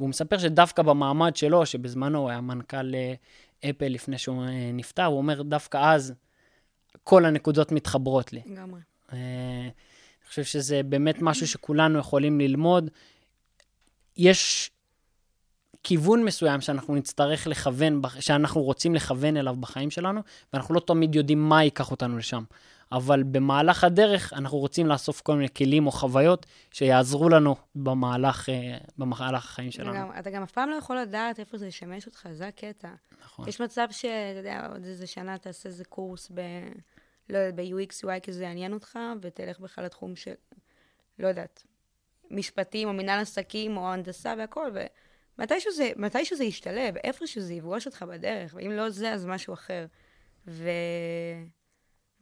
והוא 0.00 0.08
מספר 0.08 0.38
שדווקא 0.38 0.82
במעמד 0.82 1.36
שלו, 1.36 1.66
שבזמנו 1.66 2.18
הוא 2.18 2.30
היה 2.30 2.40
מנכ"ל 2.40 2.94
אפל 3.70 3.88
לפני 3.88 4.18
שהוא 4.18 4.44
אה, 4.44 4.70
נפטר, 4.72 5.04
הוא 5.04 5.18
אומר, 5.18 5.42
דווקא 5.42 5.94
אז 5.94 6.14
כל 7.04 7.24
הנקודות 7.24 7.72
מתחברות 7.72 8.32
לי. 8.32 8.42
לגמרי. 8.46 8.80
אה, 9.12 9.18
אני 9.18 10.28
חושב 10.28 10.44
שזה 10.44 10.82
באמת 10.82 11.16
משהו 11.20 11.48
שכולנו 11.48 11.98
יכולים 11.98 12.40
ללמוד. 12.40 12.90
יש 14.16 14.70
כיוון 15.82 16.24
מסוים 16.24 16.60
שאנחנו 16.60 16.94
נצטרך 16.94 17.46
לכוון, 17.46 18.02
שאנחנו 18.20 18.62
רוצים 18.62 18.94
לכוון 18.94 19.36
אליו 19.36 19.56
בחיים 19.60 19.90
שלנו, 19.90 20.20
ואנחנו 20.52 20.74
לא 20.74 20.80
תמיד 20.80 21.14
יודעים 21.14 21.48
מה 21.48 21.64
ייקח 21.64 21.90
אותנו 21.90 22.18
לשם. 22.18 22.44
אבל 22.92 23.22
במהלך 23.22 23.84
הדרך 23.84 24.32
אנחנו 24.32 24.58
רוצים 24.58 24.86
לאסוף 24.86 25.20
כל 25.20 25.34
מיני 25.34 25.48
כלים 25.54 25.86
או 25.86 25.92
חוויות 25.92 26.46
שיעזרו 26.70 27.28
לנו 27.28 27.56
במהלך, 27.74 28.48
אה, 28.48 28.78
במהלך 28.98 29.44
החיים 29.44 29.70
שלנו. 29.70 29.94
גם, 29.94 30.08
אתה 30.18 30.30
גם 30.30 30.42
אף 30.42 30.52
פעם 30.52 30.70
לא 30.70 30.74
יכול 30.74 30.98
לדעת 30.98 31.40
איפה 31.40 31.58
זה 31.58 31.66
ישמש 31.66 32.06
אותך, 32.06 32.28
זה 32.32 32.48
הקטע. 32.48 32.88
נכון. 33.24 33.48
יש 33.48 33.60
מצב 33.60 33.86
שאתה 33.90 34.38
יודע, 34.38 34.66
עוד 34.72 34.84
איזה 34.84 35.06
שנה 35.06 35.38
תעשה 35.38 35.68
איזה 35.68 35.84
קורס 35.84 36.30
ב... 36.34 36.40
לא 37.32 37.38
יודעת, 37.38 37.54
ב-UX, 37.54 38.04
UI, 38.04 38.20
כי 38.22 38.32
זה 38.32 38.44
יעניין 38.44 38.72
אותך, 38.72 38.98
ותלך 39.20 39.60
בכלל 39.60 39.84
לתחום 39.84 40.16
של, 40.16 40.34
לא 41.18 41.28
יודעת, 41.28 41.62
משפטים, 42.30 42.88
או 42.88 42.92
מנהל 42.92 43.20
עסקים, 43.20 43.76
או 43.76 43.92
הנדסה 43.92 44.34
והכל, 44.38 44.70
ומתישהו 45.38 45.72
זה, 45.72 45.90
מתישהו 45.96 46.36
זה 46.36 46.44
ישתלב, 46.44 46.96
איפשהו 46.96 47.40
זה 47.40 47.54
יפגוש 47.54 47.86
אותך 47.86 48.02
בדרך, 48.02 48.54
ואם 48.54 48.70
לא 48.70 48.90
זה, 48.90 49.12
אז 49.12 49.26
משהו 49.26 49.54
אחר. 49.54 49.86
ו... 50.46 50.68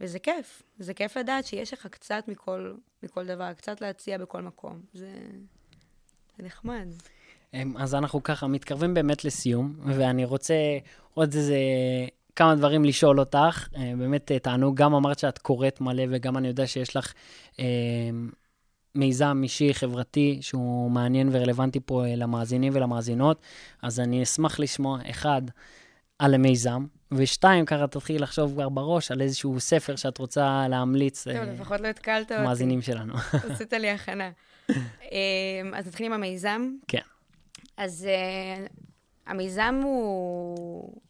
וזה 0.01 0.19
כיף, 0.19 0.63
זה 0.79 0.95
כיף 0.95 1.17
לדעת 1.17 1.47
שיש 1.47 1.73
לך 1.73 1.87
קצת 1.87 2.25
מכל, 2.29 2.75
מכל 3.03 3.27
דבר, 3.27 3.53
קצת 3.53 3.81
להציע 3.81 4.19
בכל 4.19 4.43
מקום. 4.43 4.81
זה, 4.93 5.13
זה 6.37 6.43
נחמד. 6.43 6.89
אמ, 7.55 7.77
אז 7.77 7.95
אנחנו 7.95 8.23
ככה 8.23 8.47
מתקרבים 8.47 8.95
באמת 8.95 9.25
לסיום, 9.25 9.75
ואני 9.87 10.25
רוצה 10.25 10.55
עוד 11.15 11.35
איזה 11.35 11.59
כמה 12.41 12.55
דברים 12.55 12.85
לשאול 12.85 13.21
אותך. 13.21 13.69
אה, 13.77 13.93
באמת 13.99 14.33
תענוג, 14.33 14.77
גם 14.77 14.95
אמרת 14.95 15.19
שאת 15.19 15.39
קוראת 15.39 15.81
מלא, 15.81 16.03
וגם 16.11 16.37
אני 16.37 16.49
יודע 16.49 16.67
שיש 16.67 16.97
לך 16.97 17.13
אה, 17.59 17.65
מיזם 18.95 19.41
אישי, 19.43 19.75
חברתי, 19.75 20.39
שהוא 20.41 20.91
מעניין 20.91 21.29
ורלוונטי 21.33 21.81
פה 21.81 22.03
למאזינים 22.07 22.73
ולמאזינות. 22.77 23.41
אז 23.83 24.01
אני 24.01 24.23
אשמח 24.23 24.61
לשמוע, 24.61 24.99
אחד, 25.11 25.43
על 26.19 26.35
המיזם, 26.35 26.87
ושתיים, 27.13 27.65
ככה 27.65 27.87
תתחילי 27.87 28.19
לחשוב 28.19 28.53
כבר 28.53 28.69
בראש 28.69 29.11
על 29.11 29.21
איזשהו 29.21 29.61
ספר 29.61 29.97
שאת 29.97 30.19
רוצה 30.19 30.67
להמליץ 30.69 31.25
טוב, 31.25 31.37
אה, 31.37 31.45
לפחות 31.45 31.81
לא 31.81 31.89
התקלת 31.89 32.33
אותי. 32.33 32.43
למאזינים 32.43 32.83
שלנו. 32.83 33.15
עשית 33.51 33.73
לי 33.73 33.91
הכנה. 33.91 34.31
אז 35.77 35.87
נתחיל 35.87 36.07
עם 36.07 36.13
המיזם. 36.13 36.71
כן. 36.89 37.03
אז 37.77 38.07
אה, 38.11 38.67
המיזם 39.27 39.81
הוא 39.85 41.01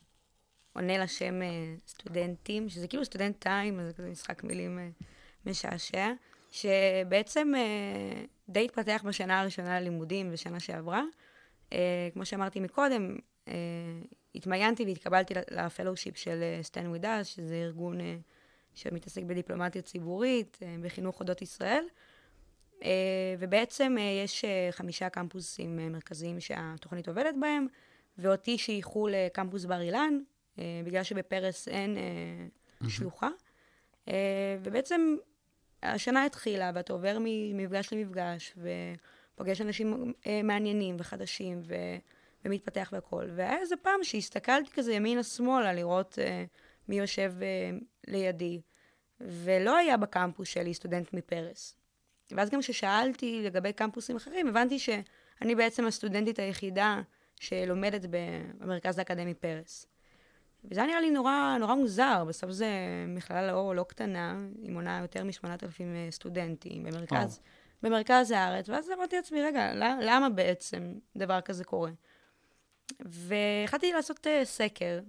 עונה 0.81 0.99
לשם 0.99 1.43
אה, 1.43 1.75
סטודנטים, 1.87 2.69
שזה 2.69 2.89
כאילו 2.89 3.05
סטודנט 3.05 3.37
טיים, 3.39 3.81
זה 3.87 3.93
כזה 3.93 4.11
משחק 4.11 4.45
מילים 4.45 4.79
אה, 4.79 4.89
משעשע, 5.47 6.13
שבעצם 6.51 7.53
אה, 7.57 8.25
די 8.49 8.65
התפתח 8.65 9.03
בשנה 9.07 9.41
הראשונה 9.41 9.81
ללימודים 9.81 10.33
בשנה 10.33 10.61
שעברה. 10.61 11.03
כמו 12.13 12.25
שאמרתי 12.25 12.61
מקודם, 12.61 13.17
התמיינתי 14.35 14.85
והתקבלתי 14.85 15.35
לפלושיפ 15.51 16.17
של 16.17 16.43
סטן 16.63 16.87
ווידס, 16.87 17.27
שזה 17.27 17.55
ארגון 17.55 17.99
שמתעסק 18.75 19.23
בדיפלומטיה 19.23 19.83
ציבורית, 19.83 20.59
בחינוך 20.83 21.21
אודות 21.21 21.43
ישראל. 21.43 21.85
ובעצם 23.39 23.97
יש 24.25 24.45
חמישה 24.71 25.09
קמפוסים 25.09 25.93
מרכזיים 25.93 26.41
שהתוכנית 26.41 27.09
עובדת 27.09 27.35
בהם, 27.41 27.67
ואותי 28.19 28.59
שייכו 28.59 29.09
לקמפוס 29.09 29.65
בר 29.65 29.81
אילן, 29.81 30.19
בגלל 30.59 31.03
שבפרס 31.03 31.69
אין 31.69 31.97
אה, 31.97 32.89
שלוחה. 32.89 33.29
אה, 34.09 34.57
ובעצם 34.63 35.17
השנה 35.83 36.25
התחילה, 36.25 36.71
ואתה 36.75 36.93
עובר 36.93 37.17
ממפגש 37.21 37.93
למפגש, 37.93 38.55
ופוגש 38.57 39.61
אנשים 39.61 40.13
אה, 40.27 40.41
מעניינים 40.43 40.97
וחדשים, 40.99 41.63
ו... 41.65 41.75
ומתפתח 42.45 42.91
והכול. 42.93 43.31
והיה 43.37 43.59
איזה 43.59 43.77
פעם 43.77 44.05
שהסתכלתי 44.05 44.71
כזה 44.71 44.93
ימינה-שמאלה 44.93 45.73
לראות 45.73 46.19
אה, 46.19 46.45
מי 46.89 46.99
יושב 46.99 47.33
אה, 47.43 47.79
לידי, 48.09 48.61
ולא 49.21 49.77
היה 49.77 49.97
בקמפוס 49.97 50.49
שלי 50.49 50.75
סטודנט 50.75 51.13
מפרס. 51.13 51.77
ואז 52.31 52.51
גם 52.51 52.61
כששאלתי 52.61 53.43
לגבי 53.45 53.73
קמפוסים 53.73 54.17
אחרים, 54.17 54.49
הבנתי 54.49 54.79
שאני 54.79 55.55
בעצם 55.55 55.87
הסטודנטית 55.87 56.39
היחידה 56.39 57.01
שלומדת 57.41 58.01
במרכז 58.11 58.99
האקדמי 58.99 59.35
פרס. 59.35 59.87
וזה 60.65 60.81
היה 60.81 60.89
נראה 60.89 61.01
לי 61.01 61.11
נורא, 61.11 61.57
נורא 61.61 61.75
מוזר, 61.75 62.25
בסוף 62.29 62.51
זה 62.51 62.69
מכללה 63.09 63.53
לא, 63.53 63.75
לא 63.75 63.83
קטנה, 63.83 64.39
היא 64.63 64.71
מונה 64.71 64.99
יותר 65.03 65.25
מ-8,000 65.25 66.11
סטודנטים 66.11 66.83
במרכז, 66.83 67.41
במרכז 67.83 68.31
הארץ, 68.31 68.69
ואז 68.69 68.91
אמרתי 68.91 69.17
לעצמי, 69.17 69.43
רגע, 69.43 69.73
למה 70.01 70.29
בעצם 70.29 70.95
דבר 71.17 71.41
כזה 71.41 71.65
קורה? 71.65 71.91
והחלטתי 73.01 73.93
לעשות 73.93 74.27
uh, 74.27 74.45
סקר. 74.45 75.01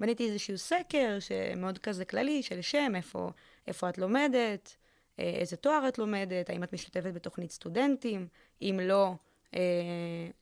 בניתי 0.00 0.26
איזשהו 0.26 0.58
סקר 0.58 1.18
שמאוד 1.20 1.78
כזה 1.78 2.04
כללי, 2.04 2.42
של 2.42 2.60
שם, 2.60 2.92
איפה, 2.96 3.30
איפה 3.66 3.88
את 3.88 3.98
לומדת, 3.98 4.76
אה, 5.18 5.24
איזה 5.24 5.56
תואר 5.56 5.88
את 5.88 5.98
לומדת, 5.98 6.50
האם 6.50 6.64
את 6.64 6.72
משתתפת 6.72 7.12
בתוכנית 7.14 7.50
סטודנטים, 7.50 8.28
אם 8.62 8.80
לא, 8.82 9.12
אה, 9.54 9.60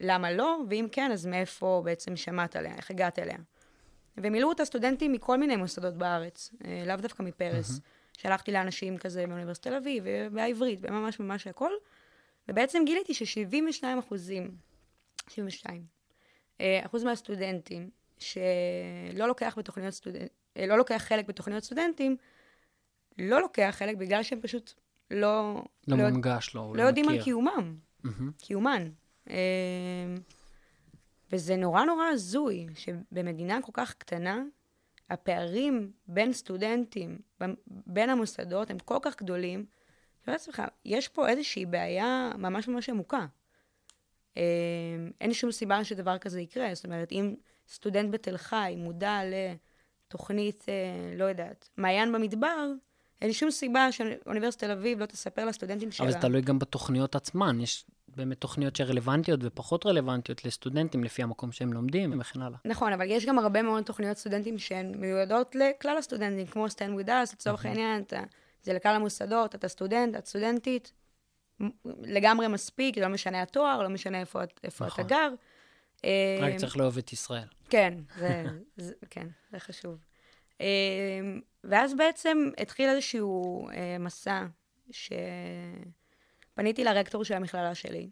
למה 0.01 0.33
לא, 0.33 0.59
ואם 0.69 0.87
כן, 0.93 1.13
אז 1.13 1.27
מאיפה 1.27 1.83
בעצם 1.85 2.17
שמעת 2.17 2.57
עליה, 2.57 2.75
איך 2.75 2.91
הגעת 2.91 3.19
אליה. 3.19 3.39
ומילאו 4.17 4.49
אותה 4.49 4.65
סטודנטים 4.65 5.13
מכל 5.13 5.39
מיני 5.39 5.57
מוסדות 5.57 5.95
בארץ, 5.95 6.51
אה, 6.65 6.85
לאו 6.87 6.97
דווקא 6.97 7.23
מפרס. 7.23 7.71
Mm-hmm. 7.71 8.21
שלחתי 8.23 8.53
לאנשים 8.53 8.99
כזה 8.99 9.27
באוניברסיטת 9.27 9.67
תל 9.67 9.75
אביב, 9.75 10.05
ובעברית, 10.07 10.79
וממש 10.83 11.21
ממש 11.21 11.47
הכל. 11.47 11.71
ובעצם 12.49 12.83
גיליתי 12.87 13.15
ש-72 13.15 13.85
אחוזים, 13.99 14.51
72, 15.29 15.85
אה, 16.61 16.81
אחוז 16.87 17.05
מהסטודנטים 17.05 17.91
שלא 18.19 19.29
לוקח 19.29 19.55
בתוכניות 19.59 19.95
סטודנט, 19.95 20.31
אה, 20.57 20.67
לא 20.67 20.79
לוקח 20.79 21.05
חלק 21.09 21.27
בתוכניות 21.27 21.65
סטודנטים, 21.65 22.17
לא 23.19 23.41
לוקח 23.41 23.75
חלק 23.79 23.97
בגלל 23.97 24.23
שהם 24.23 24.41
פשוט 24.41 24.73
לא... 25.11 25.63
לא 25.89 25.97
לא, 25.99 26.11
מונגש 26.11 26.55
לו, 26.55 26.63
הוא 26.63 26.77
לא 26.77 26.83
לא 26.83 26.89
יודעים 26.89 27.09
על 27.09 27.15
מכיר. 27.15 27.25
קיומם, 27.25 27.77
מהמם. 28.05 28.31
קיומן. 28.39 28.89
וזה 31.33 31.57
נורא 31.57 31.85
נורא 31.85 32.05
הזוי 32.05 32.67
שבמדינה 32.75 33.63
כל 33.63 33.73
כך 33.75 33.95
קטנה, 33.95 34.43
הפערים 35.11 35.93
בין 36.09 36.33
סטודנטים, 36.33 37.19
בין 37.67 38.11
המוסדות, 38.11 38.71
הם 38.71 38.79
כל 38.79 38.99
כך 39.03 39.17
גדולים, 39.23 39.67
אתה 40.23 40.31
אומר 40.31 40.35
לעצמך, 40.35 40.63
יש 40.85 41.09
פה 41.09 41.29
איזושהי 41.29 41.67
בעיה 41.67 42.31
ממש 42.39 42.69
ממש 42.69 42.89
עמוקה. 42.89 43.27
אה, 44.37 44.43
אין 45.21 45.33
שום 45.33 45.53
סיבה 45.53 45.85
שדבר 45.85 46.19
כזה 46.19 46.41
יקרה. 46.41 46.75
זאת 46.75 46.85
אומרת, 46.85 47.13
אם 47.13 47.35
סטודנט 47.69 48.15
בתל 48.15 48.37
חי 48.37 48.75
מודע 48.79 49.21
לתוכנית, 50.07 50.65
אה, 50.69 51.15
לא 51.17 51.25
יודעת, 51.25 51.69
מעיין 51.77 52.13
במדבר, 52.13 52.73
אין 53.23 53.33
שום 53.33 53.51
סיבה 53.51 53.93
שאוניברסיטת 53.93 54.65
תל 54.65 54.71
אביב 54.71 55.01
לא 55.01 55.07
תספר 55.07 55.45
לסטודנטים 55.45 55.91
שלה. 55.91 56.07
אבל 56.07 56.13
זה 56.13 56.19
תלוי 56.19 56.41
גם 56.41 56.59
בתוכניות 56.59 57.17
עצמן. 57.17 57.61
יש 57.61 57.85
באמת 58.17 58.41
תוכניות 58.41 58.77
שרלוונטיות 58.77 59.41
ופחות 59.43 59.87
רלוונטיות 59.87 60.45
לסטודנטים 60.45 61.05
לפי 61.05 61.23
המקום 61.23 61.53
שהם 61.53 61.73
לומדים 61.73 62.21
וכן 62.21 62.43
הלאה. 62.43 62.59
נכון, 62.65 62.93
אבל 62.93 63.11
יש 63.11 63.27
גם 63.27 63.39
הרבה 63.39 63.63
מאוד 63.63 63.85
תוכניות 63.85 64.17
סטודנטים 64.17 64.59
שהן 64.59 64.95
מיועדות 65.01 65.55
לכלל 65.55 65.99
הסטודנטים, 65.99 66.47
כמו 66.47 66.71
סטן 66.71 66.93
ווידס, 66.93 67.33
לצורך 67.33 67.67
העניין, 67.67 68.03
אתה, 68.03 68.23
זה 68.63 68.73
לכלל 68.73 68.95
המוסדות, 68.95 69.55
אתה 69.55 69.69
סטודנט, 69.69 70.17
את 70.17 70.27
סטודנטית, 70.27 70.93
לגמרי 72.01 72.49
מספיק, 72.49 72.99
לא 72.99 73.09
משנה 73.09 73.43
התואר, 73.43 73.83
לא 73.83 73.89
משנה 73.89 74.21
איפה, 74.21 74.41
איפה 74.65 74.87
נכון. 74.87 75.07
אתה 75.07 75.15
גר. 75.15 75.35
רק 76.41 76.57
צריך 76.57 76.77
לאהוב 76.77 76.99
את 76.99 77.13
ישראל. 77.13 77.49
כן, 77.71 77.95
זה, 78.21 78.45
זה, 78.77 78.95
כן, 79.11 79.27
זה 79.53 79.59
חשוב. 79.59 79.97
אה, 80.61 80.67
ואז 81.65 81.95
בעצם 81.95 82.51
התחיל 82.59 82.89
איזשהו 82.89 83.69
אה, 83.69 83.97
מסע 83.99 84.47
שפניתי 86.57 86.85
לרקטור 86.85 87.25
של 87.25 87.35
המכללה 87.35 87.75
שלי. 87.75 88.11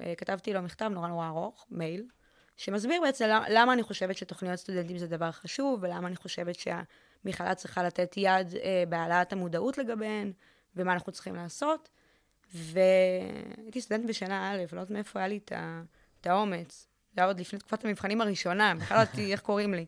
אה, 0.00 0.14
כתבתי 0.16 0.52
לו 0.52 0.62
מכתב 0.62 0.90
נורא 0.94 1.08
נורא 1.08 1.28
ארוך, 1.28 1.66
מייל, 1.70 2.04
שמסביר 2.56 3.00
בעצם 3.02 3.24
למ- 3.28 3.42
למה 3.48 3.72
אני 3.72 3.82
חושבת 3.82 4.16
שתוכניות 4.16 4.56
סטודנטים 4.56 4.98
זה 4.98 5.06
דבר 5.06 5.30
חשוב, 5.30 5.78
ולמה 5.82 6.08
אני 6.08 6.16
חושבת 6.16 6.54
שהמכללה 6.54 7.54
צריכה 7.54 7.82
לתת 7.82 8.14
יד 8.16 8.54
אה, 8.56 8.84
בהעלאת 8.88 9.32
המודעות 9.32 9.78
לגביהן, 9.78 10.32
ומה 10.76 10.92
אנחנו 10.92 11.12
צריכים 11.12 11.34
לעשות. 11.34 11.88
והייתי 12.54 13.80
סטודנט 13.80 14.08
בשנה 14.08 14.52
א', 14.52 14.56
לא 14.56 14.80
יודעת 14.80 14.90
מאיפה 14.90 15.18
היה 15.18 15.28
לי 15.28 15.36
את 15.44 15.52
את 16.20 16.26
האומץ. 16.26 16.86
זה 17.14 17.20
היה 17.20 17.26
עוד 17.26 17.40
לפני 17.40 17.58
תקופת 17.58 17.84
המבחנים 17.84 18.20
הראשונה, 18.20 18.74
בכלל 18.80 18.96
לא 18.96 19.02
ידעתי 19.02 19.32
איך 19.32 19.40
קוראים 19.40 19.74
לי. 19.74 19.86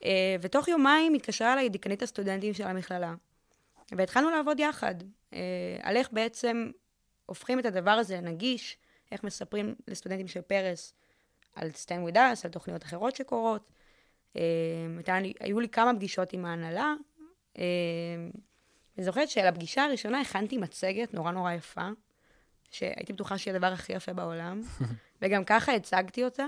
Uh, 0.00 0.06
ותוך 0.40 0.68
יומיים 0.68 1.14
התקשרה 1.14 1.52
אליי 1.52 1.68
דיקנית 1.68 2.02
הסטודנטים 2.02 2.54
של 2.54 2.64
המכללה, 2.66 3.14
והתחלנו 3.92 4.30
לעבוד 4.30 4.60
יחד, 4.60 4.94
uh, 5.00 5.34
על 5.82 5.96
איך 5.96 6.08
בעצם 6.12 6.70
הופכים 7.26 7.58
את 7.58 7.64
הדבר 7.64 7.90
הזה 7.90 8.16
לנגיש, 8.16 8.78
איך 9.12 9.24
מספרים 9.24 9.74
לסטודנטים 9.88 10.28
של 10.28 10.40
פרס 10.40 10.94
על 11.54 11.70
סטן 11.72 12.02
ווידס, 12.02 12.44
על 12.44 12.50
תוכניות 12.50 12.84
אחרות 12.84 13.16
שקורות. 13.16 13.72
לי, 15.22 15.32
היו 15.40 15.60
לי 15.60 15.68
כמה 15.68 15.94
פגישות 15.94 16.32
עם 16.32 16.44
ההנהלה. 16.44 16.94
Uh, 17.54 17.58
אני 18.96 19.04
זוכרת 19.04 19.28
שלפגישה 19.28 19.84
הראשונה 19.84 20.20
הכנתי 20.20 20.58
מצגת 20.58 21.14
נורא 21.14 21.32
נורא 21.32 21.52
יפה, 21.52 21.88
שהייתי 22.70 23.12
בטוחה 23.12 23.38
שהיא 23.38 23.54
הדבר 23.54 23.72
הכי 23.72 23.92
יפה 23.92 24.12
בעולם, 24.12 24.62
וגם 25.22 25.44
ככה 25.44 25.72
הצגתי 25.72 26.24
אותה. 26.24 26.46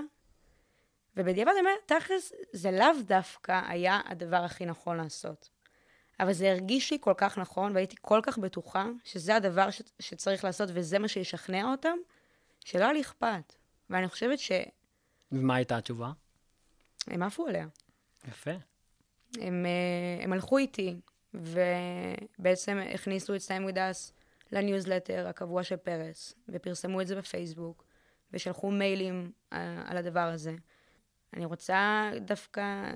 ובדיעבד 1.17 1.51
אני 1.51 1.59
אומרת, 1.59 1.79
תכלס, 1.85 2.33
זה 2.53 2.71
לאו 2.71 3.01
דווקא 3.05 3.61
היה 3.67 3.99
הדבר 4.05 4.37
הכי 4.37 4.65
נכון 4.65 4.97
לעשות. 4.97 5.49
אבל 6.19 6.33
זה 6.33 6.51
הרגיש 6.51 6.91
לי 6.91 6.97
כל 7.01 7.13
כך 7.17 7.37
נכון, 7.37 7.75
והייתי 7.75 7.95
כל 8.01 8.19
כך 8.23 8.37
בטוחה 8.37 8.85
שזה 9.03 9.35
הדבר 9.35 9.71
ש- 9.71 9.81
שצריך 9.99 10.43
לעשות 10.43 10.69
וזה 10.73 10.99
מה 10.99 11.07
שישכנע 11.07 11.71
אותם, 11.71 11.97
שלא 12.65 12.83
היה 12.83 12.93
לי 12.93 13.01
אכפת. 13.01 13.55
ואני 13.89 14.07
חושבת 14.07 14.39
שהם 14.39 14.63
ומה 15.31 15.55
הייתה 15.55 15.77
התשובה? 15.77 16.11
עפו 17.21 17.47
עליה. 17.47 17.67
יפה. 18.27 18.51
הם, 19.41 19.65
אה, 19.65 20.23
הם 20.23 20.33
הלכו 20.33 20.57
איתי, 20.57 20.95
ובעצם 21.33 22.79
הכניסו 22.93 23.35
את 23.35 23.41
StandWithUs 23.41 24.13
לניוזלטר 24.51 25.27
הקבוע 25.27 25.63
של 25.63 25.75
פרס, 25.75 26.33
ופרסמו 26.49 27.01
את 27.01 27.07
זה 27.07 27.15
בפייסבוק, 27.15 27.83
ושלחו 28.31 28.71
מיילים 28.71 29.31
אה, 29.53 29.83
על 29.85 29.97
הדבר 29.97 30.19
הזה. 30.19 30.55
אני 31.33 31.45
רוצה 31.45 32.11
דווקא... 32.25 32.91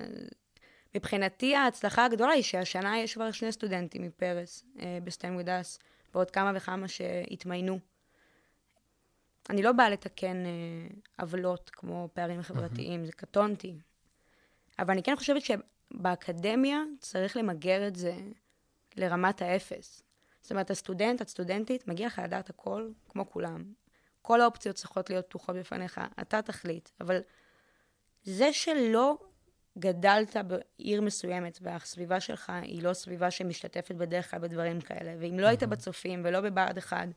מבחינתי 0.95 1.56
ההצלחה 1.56 2.06
הגדולה 2.06 2.32
היא 2.32 2.43
שהשנה 2.43 2.99
יש 2.99 3.13
כבר 3.13 3.32
שני 3.32 3.51
סטודנטים 3.51 4.01
מפרס 4.01 4.65
אה, 4.80 4.97
ב 5.04 5.36
StandWithUs, 5.36 5.80
ועוד 6.13 6.32
כמה 6.32 6.51
וכמה 6.56 6.88
שהתמיינו. 6.88 7.80
אני 9.49 9.63
לא 9.63 9.71
באה 9.71 9.89
לתקן 9.89 10.45
אה, 10.45 10.88
עוולות 11.19 11.69
כמו 11.69 12.10
פערים 12.13 12.41
חברתיים, 12.41 13.06
זה 13.06 13.12
קטונתי. 13.12 13.75
אבל 14.80 14.91
אני 14.91 15.04
כן 15.04 15.15
חושבת 15.15 15.41
שבאקדמיה 15.41 16.80
צריך 16.99 17.38
למגר 17.38 17.88
את 17.88 17.95
זה 17.95 18.15
לרמת 18.95 19.41
האפס. 19.41 20.04
זאת 20.41 20.51
אומרת, 20.51 20.71
הסטודנט, 20.71 21.21
הסטודנטית, 21.21 21.88
מגיע 21.88 22.08
לך 22.08 22.21
לדעת 22.23 22.49
הכל, 22.49 22.89
כמו 23.10 23.30
כולם. 23.30 23.63
כל 24.21 24.41
האופציות 24.41 24.75
צריכות 24.75 25.10
להיות 25.10 25.25
פתוחות 25.25 25.56
בפניך, 25.56 26.01
אתה 26.21 26.41
תחליט. 26.41 26.89
אבל 27.01 27.19
זה 28.23 28.54
שלא 28.54 29.17
גדלת 29.79 30.36
בעיר 30.47 31.01
מסוימת 31.01 31.60
והסביבה 31.62 32.19
שלך 32.19 32.51
היא 32.62 32.84
לא 32.84 32.93
סביבה 32.93 33.31
שמשתתפת 33.31 33.95
בדרך 33.95 34.31
כלל 34.31 34.39
בדברים 34.39 34.81
כאלה, 34.81 35.15
ואם 35.19 35.39
לא 35.39 35.47
היית 35.47 35.63
בצופים 35.63 36.21
ולא 36.25 36.41
בבה"ד 36.41 36.77
1, 36.77 37.07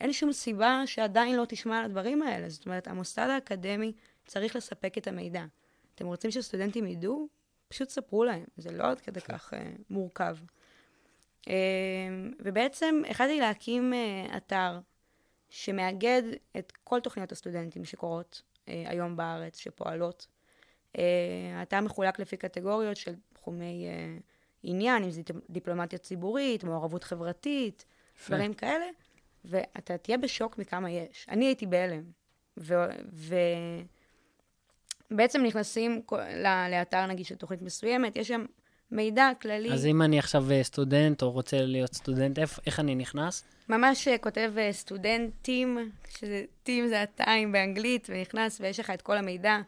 אין 0.00 0.12
שום 0.12 0.32
סיבה 0.32 0.82
שעדיין 0.86 1.36
לא 1.36 1.44
תשמע 1.48 1.78
על 1.78 1.84
הדברים 1.84 2.22
האלה. 2.22 2.48
זאת 2.48 2.66
אומרת, 2.66 2.88
המוסד 2.88 3.28
האקדמי 3.30 3.92
צריך 4.26 4.56
לספק 4.56 4.98
את 4.98 5.06
המידע. 5.06 5.44
אתם 5.94 6.06
רוצים 6.06 6.30
שסטודנטים 6.30 6.86
ידעו? 6.86 7.28
פשוט 7.68 7.88
ספרו 7.88 8.24
להם, 8.24 8.44
זה 8.56 8.72
לא 8.72 8.84
עד 8.84 9.00
כדי 9.00 9.20
כך 9.20 9.52
uh, 9.52 9.56
מורכב. 9.90 10.36
Uh, 11.40 11.50
ובעצם 12.40 13.02
החלטתי 13.08 13.40
להקים 13.40 13.92
uh, 13.92 14.36
אתר 14.36 14.78
שמאגד 15.50 16.22
את 16.58 16.72
כל 16.84 17.00
תוכניות 17.00 17.32
הסטודנטים 17.32 17.84
שקורות 17.84 18.42
uh, 18.42 18.70
היום 18.86 19.16
בארץ, 19.16 19.58
שפועלות. 19.58 20.26
Uh, 20.96 20.98
האתר 21.54 21.80
מחולק 21.80 22.18
לפי 22.18 22.36
קטגוריות 22.36 22.96
של 22.96 23.14
תחומי 23.32 23.86
uh, 23.88 24.22
עניין, 24.62 25.04
אם 25.04 25.10
זה 25.10 25.22
דיפלומטיה 25.50 25.98
ציבורית, 25.98 26.64
מעורבות 26.64 27.04
חברתית. 27.04 27.84
דברים 28.28 28.54
כאלה, 28.54 28.86
ואתה 29.44 29.98
תהיה 29.98 30.18
בשוק 30.18 30.58
מכמה 30.58 30.90
יש. 30.90 31.26
אני 31.28 31.44
הייתי 31.46 31.66
בהלם. 31.66 32.02
ובעצם 35.10 35.42
נכנסים 35.42 36.02
לאתר 36.70 37.06
נגיד 37.06 37.26
של 37.26 37.34
תוכנית 37.34 37.62
מסוימת, 37.62 38.16
יש 38.16 38.28
שם 38.28 38.44
מידע 38.90 39.30
כללי, 39.42 39.72
אז 39.72 39.86
אם 39.86 40.02
אני 40.02 40.18
עכשיו 40.18 40.50
אה, 40.50 40.62
סטודנט 40.62 41.22
או 41.22 41.30
רוצה 41.30 41.56
להיות 41.62 41.94
סטודנט, 41.94 42.38
איך 42.66 42.80
אני 42.80 42.94
נכנס? 42.94 43.44
ממש 43.68 44.08
אה, 44.08 44.18
כותב 44.18 44.52
אה, 44.58 44.72
סטודנטים, 44.72 45.90
שזה 46.08 46.44
טים 46.62 46.88
זה 46.88 47.02
הטיים 47.02 47.52
באנגלית, 47.52 48.06
ונכנס 48.10 48.60
ויש 48.60 48.80
לך 48.80 48.90
את 48.90 49.02
כל 49.02 49.16
המידע, 49.16 49.58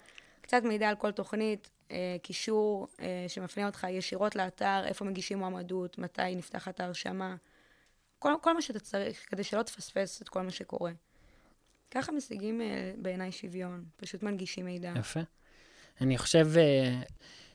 קצת 0.52 0.64
מידע 0.64 0.88
על 0.88 0.94
כל 0.94 1.10
תוכנית, 1.10 1.70
אה, 1.90 2.16
קישור 2.22 2.86
אה, 3.00 3.24
שמפנה 3.28 3.66
אותך 3.66 3.86
ישירות 3.90 4.36
לאתר, 4.36 4.82
איפה 4.86 5.04
מגישים 5.04 5.38
מועמדות, 5.38 5.98
מתי 5.98 6.34
נפתחת 6.36 6.80
ההרשמה, 6.80 7.36
כל, 8.18 8.32
כל 8.40 8.54
מה 8.54 8.62
שאתה 8.62 8.80
צריך, 8.80 9.24
כדי 9.28 9.44
שלא 9.44 9.62
תפספס 9.62 10.22
את 10.22 10.28
כל 10.28 10.42
מה 10.42 10.50
שקורה. 10.50 10.92
ככה 11.90 12.12
משיגים 12.12 12.60
אה, 12.60 12.92
בעיניי 12.96 13.32
שוויון, 13.32 13.84
פשוט 13.96 14.22
מנגישים 14.22 14.64
מידע. 14.64 14.92
יפה. 14.98 15.20
אני 16.00 16.18
חושב 16.18 16.46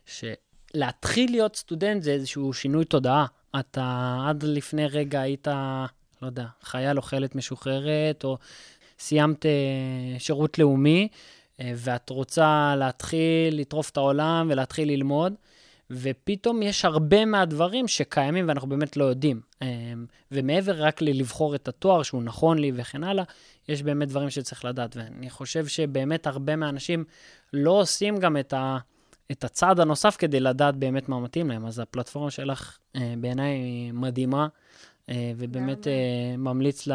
שלהתחיל 0.06 1.32
להיות 1.32 1.56
סטודנט 1.56 2.04
זה 2.04 2.12
איזשהו 2.12 2.54
שינוי 2.54 2.86
תודעה. 2.86 3.26
אתה 3.60 4.18
עד 4.30 4.44
לפני 4.44 4.88
רגע 4.88 5.22
היית, 5.22 5.48
לא 6.22 6.28
יודע, 6.28 6.46
חייל 6.62 6.98
או 6.98 7.02
חיילת 7.02 7.36
משוחררת, 7.36 8.24
או 8.24 8.38
סיימת 9.00 9.46
שירות 10.18 10.60
לאומי, 10.60 11.08
ואת 11.60 12.10
רוצה 12.10 12.74
להתחיל 12.78 13.60
לטרוף 13.60 13.90
את 13.90 13.98
העולם 13.98 14.48
ולהתחיל 14.52 14.90
ללמוד, 14.90 15.34
ופתאום 15.92 16.62
יש 16.62 16.86
הרבה 16.86 17.26
מהדברים 17.26 17.88
שקיימים 17.88 18.48
ואנחנו 18.48 18.70
באמת 18.70 18.98
לא 18.98 19.06
יודעים. 19.06 19.42
אה, 19.62 19.68
ומעבר 20.32 20.84
רק 20.84 21.02
ללבחור 21.02 21.56
את 21.56 21.68
התואר 21.68 22.04
שהוא 22.04 22.24
נכון 22.24 22.58
לי 22.58 22.72
וכן 22.76 23.04
הלאה, 23.04 23.24
יש 23.70 23.84
באמת 23.84 24.08
דברים 24.08 24.30
שצריך 24.30 24.66
לדעת. 24.66 24.98
ואני 24.98 25.30
חושב 25.30 25.68
שבאמת 25.68 26.28
הרבה 26.28 26.56
מהאנשים 26.56 27.04
לא 27.54 27.72
עושים 27.72 28.18
גם 28.18 28.38
את, 28.38 28.54
ה, 28.54 28.78
את 29.32 29.44
הצעד 29.44 29.80
הנוסף 29.80 30.16
כדי 30.20 30.40
לדעת 30.40 30.76
באמת 30.76 31.10
מה 31.10 31.20
מתאים 31.20 31.50
להם. 31.50 31.66
אז 31.66 31.80
הפלטפורמה 31.80 32.32
שלך 32.32 32.78
אה, 32.96 33.14
בעיניי 33.18 33.52
היא 33.52 33.94
מדהימה, 33.94 34.48
אה, 35.10 35.32
ובאמת 35.38 35.88
אה, 35.88 36.38
ממליץ 36.38 36.88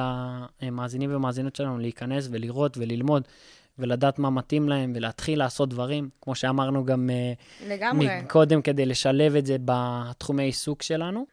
למאזינים 0.63 1.17
ומאזינות 1.17 1.57
שלנו 1.57 1.79
להיכנס 1.79 2.29
ולראות 2.31 2.79
וללמוד. 2.79 3.29
ולדעת 3.79 4.19
מה 4.19 4.31
מתאים 4.31 4.69
להם, 4.69 4.93
ולהתחיל 4.97 5.39
לעשות 5.39 5.69
דברים, 5.69 6.09
כמו 6.21 6.35
שאמרנו 6.35 6.85
גם 6.85 7.11
אה, 7.11 7.33
לגמרי. 7.69 8.21
מקודם, 8.23 8.63
כדי 8.63 8.87
לשלב 8.87 9.37
את 9.37 9.47
זה 9.47 9.57
בתחומי 9.65 10.43
עיסוק 10.43 10.83
שלנו. 10.83 11.27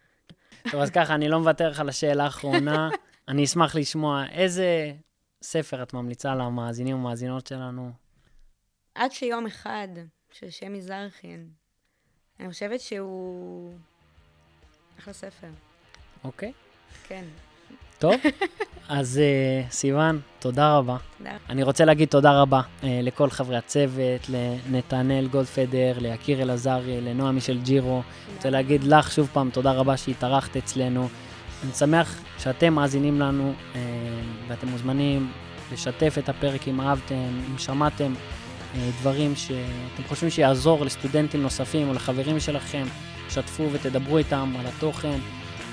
טוב, 0.72 0.82
אז 0.82 0.90
ככה, 0.90 1.16
אני 1.16 1.30
לא 1.30 1.40
מוותר 1.40 1.70
לך 1.70 1.80
על 1.80 1.90
השאלה 1.90 2.24
האחרונה. 2.24 2.90
אני 3.28 3.44
אשמח 3.44 3.76
לשמוע 3.76 4.26
איזה 4.32 4.94
ספר 5.42 5.84
את 5.84 5.94
ממליצה 5.94 6.36
למאזינים 6.36 6.96
ומאזינות 6.96 7.48
שלנו. 7.48 7.92
עד 8.96 9.12
שיום 9.12 9.46
אחד, 9.46 9.88
של 10.32 10.50
שמי 10.50 10.82
זרחין, 10.82 11.50
אני 12.40 12.50
חושבת 12.50 12.80
שהוא 12.80 13.74
אחלה 15.00 15.14
ספר, 15.14 15.48
אוקיי? 16.24 16.54
כן. 17.08 17.26
טוב, 18.00 18.14
אז 18.90 19.22
uh, 19.22 19.72
סיוון, 19.72 20.20
תודה 20.40 20.78
רבה. 20.78 20.98
תודה. 21.18 21.32
אני 21.50 21.64
רוצה 21.64 21.86
להגיד 21.86 22.08
תודה 22.08 22.42
רבה 22.42 22.62
uh, 22.62 22.86
לכל 22.86 23.30
חברי 23.30 23.58
הצוות, 23.58 24.30
לנתנאל 24.30 25.28
גולדפדר, 25.28 25.94
ליקיר 25.98 26.42
אלעזרי, 26.42 27.02
לנועה 27.02 27.32
מישל 27.32 27.60
ג'ירו. 27.64 28.02
אני 28.28 28.36
רוצה 28.36 28.50
להגיד 28.50 28.84
לך 28.84 29.12
שוב 29.12 29.30
פעם 29.34 29.50
תודה 29.50 29.72
רבה 29.72 29.98
שהתארחת 29.98 30.58
אצלנו. 30.58 31.08
אני 31.64 31.72
שמח 31.72 32.20
שאתם 32.38 32.74
מאזינים 32.74 33.20
לנו 33.20 33.54
uh, 33.74 33.78
ואתם 34.48 34.68
מוזמנים 34.68 35.32
לשתף 35.74 36.16
את 36.20 36.30
הפרק 36.30 36.68
אם 36.68 36.82
אהבתם, 36.82 37.16
אם 37.52 37.58
שמעתם 37.58 38.14
uh, 38.14 38.78
דברים 39.00 39.36
שאתם 39.36 40.04
חושבים 40.08 40.30
שיעזור 40.30 40.86
לסטודנטים 40.86 41.42
נוספים 41.42 41.90
או 41.90 41.94
לחברים 41.94 42.40
שלכם, 42.40 42.84
שתפו 43.30 43.68
ותדברו 43.72 44.18
איתם 44.18 44.54
על 44.60 44.66
התוכן. 44.66 45.20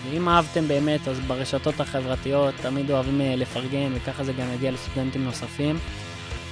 ואם 0.05 0.29
אהבתם 0.29 0.69
באמת, 0.69 1.09
אז 1.09 1.21
ברשתות 1.21 1.81
החברתיות 1.81 2.55
תמיד 2.63 2.91
אוהבים 2.91 3.21
אה, 3.21 3.37
לפרגן, 3.37 3.93
וככה 3.95 4.25
זה 4.25 4.33
גם 4.33 4.47
יגיע 4.55 4.71
לסטודנטים 4.71 5.25
נוספים. 5.25 5.79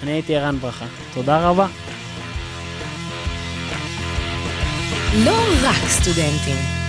אני 0.03 0.11
הייתי 0.11 0.37
ערן 0.37 0.57
ברכה. 0.57 0.87
תודה 1.15 1.49
רבה. 1.49 1.67
לא 5.25 5.37
רק 5.63 5.89
סטודנטים. 5.89 6.84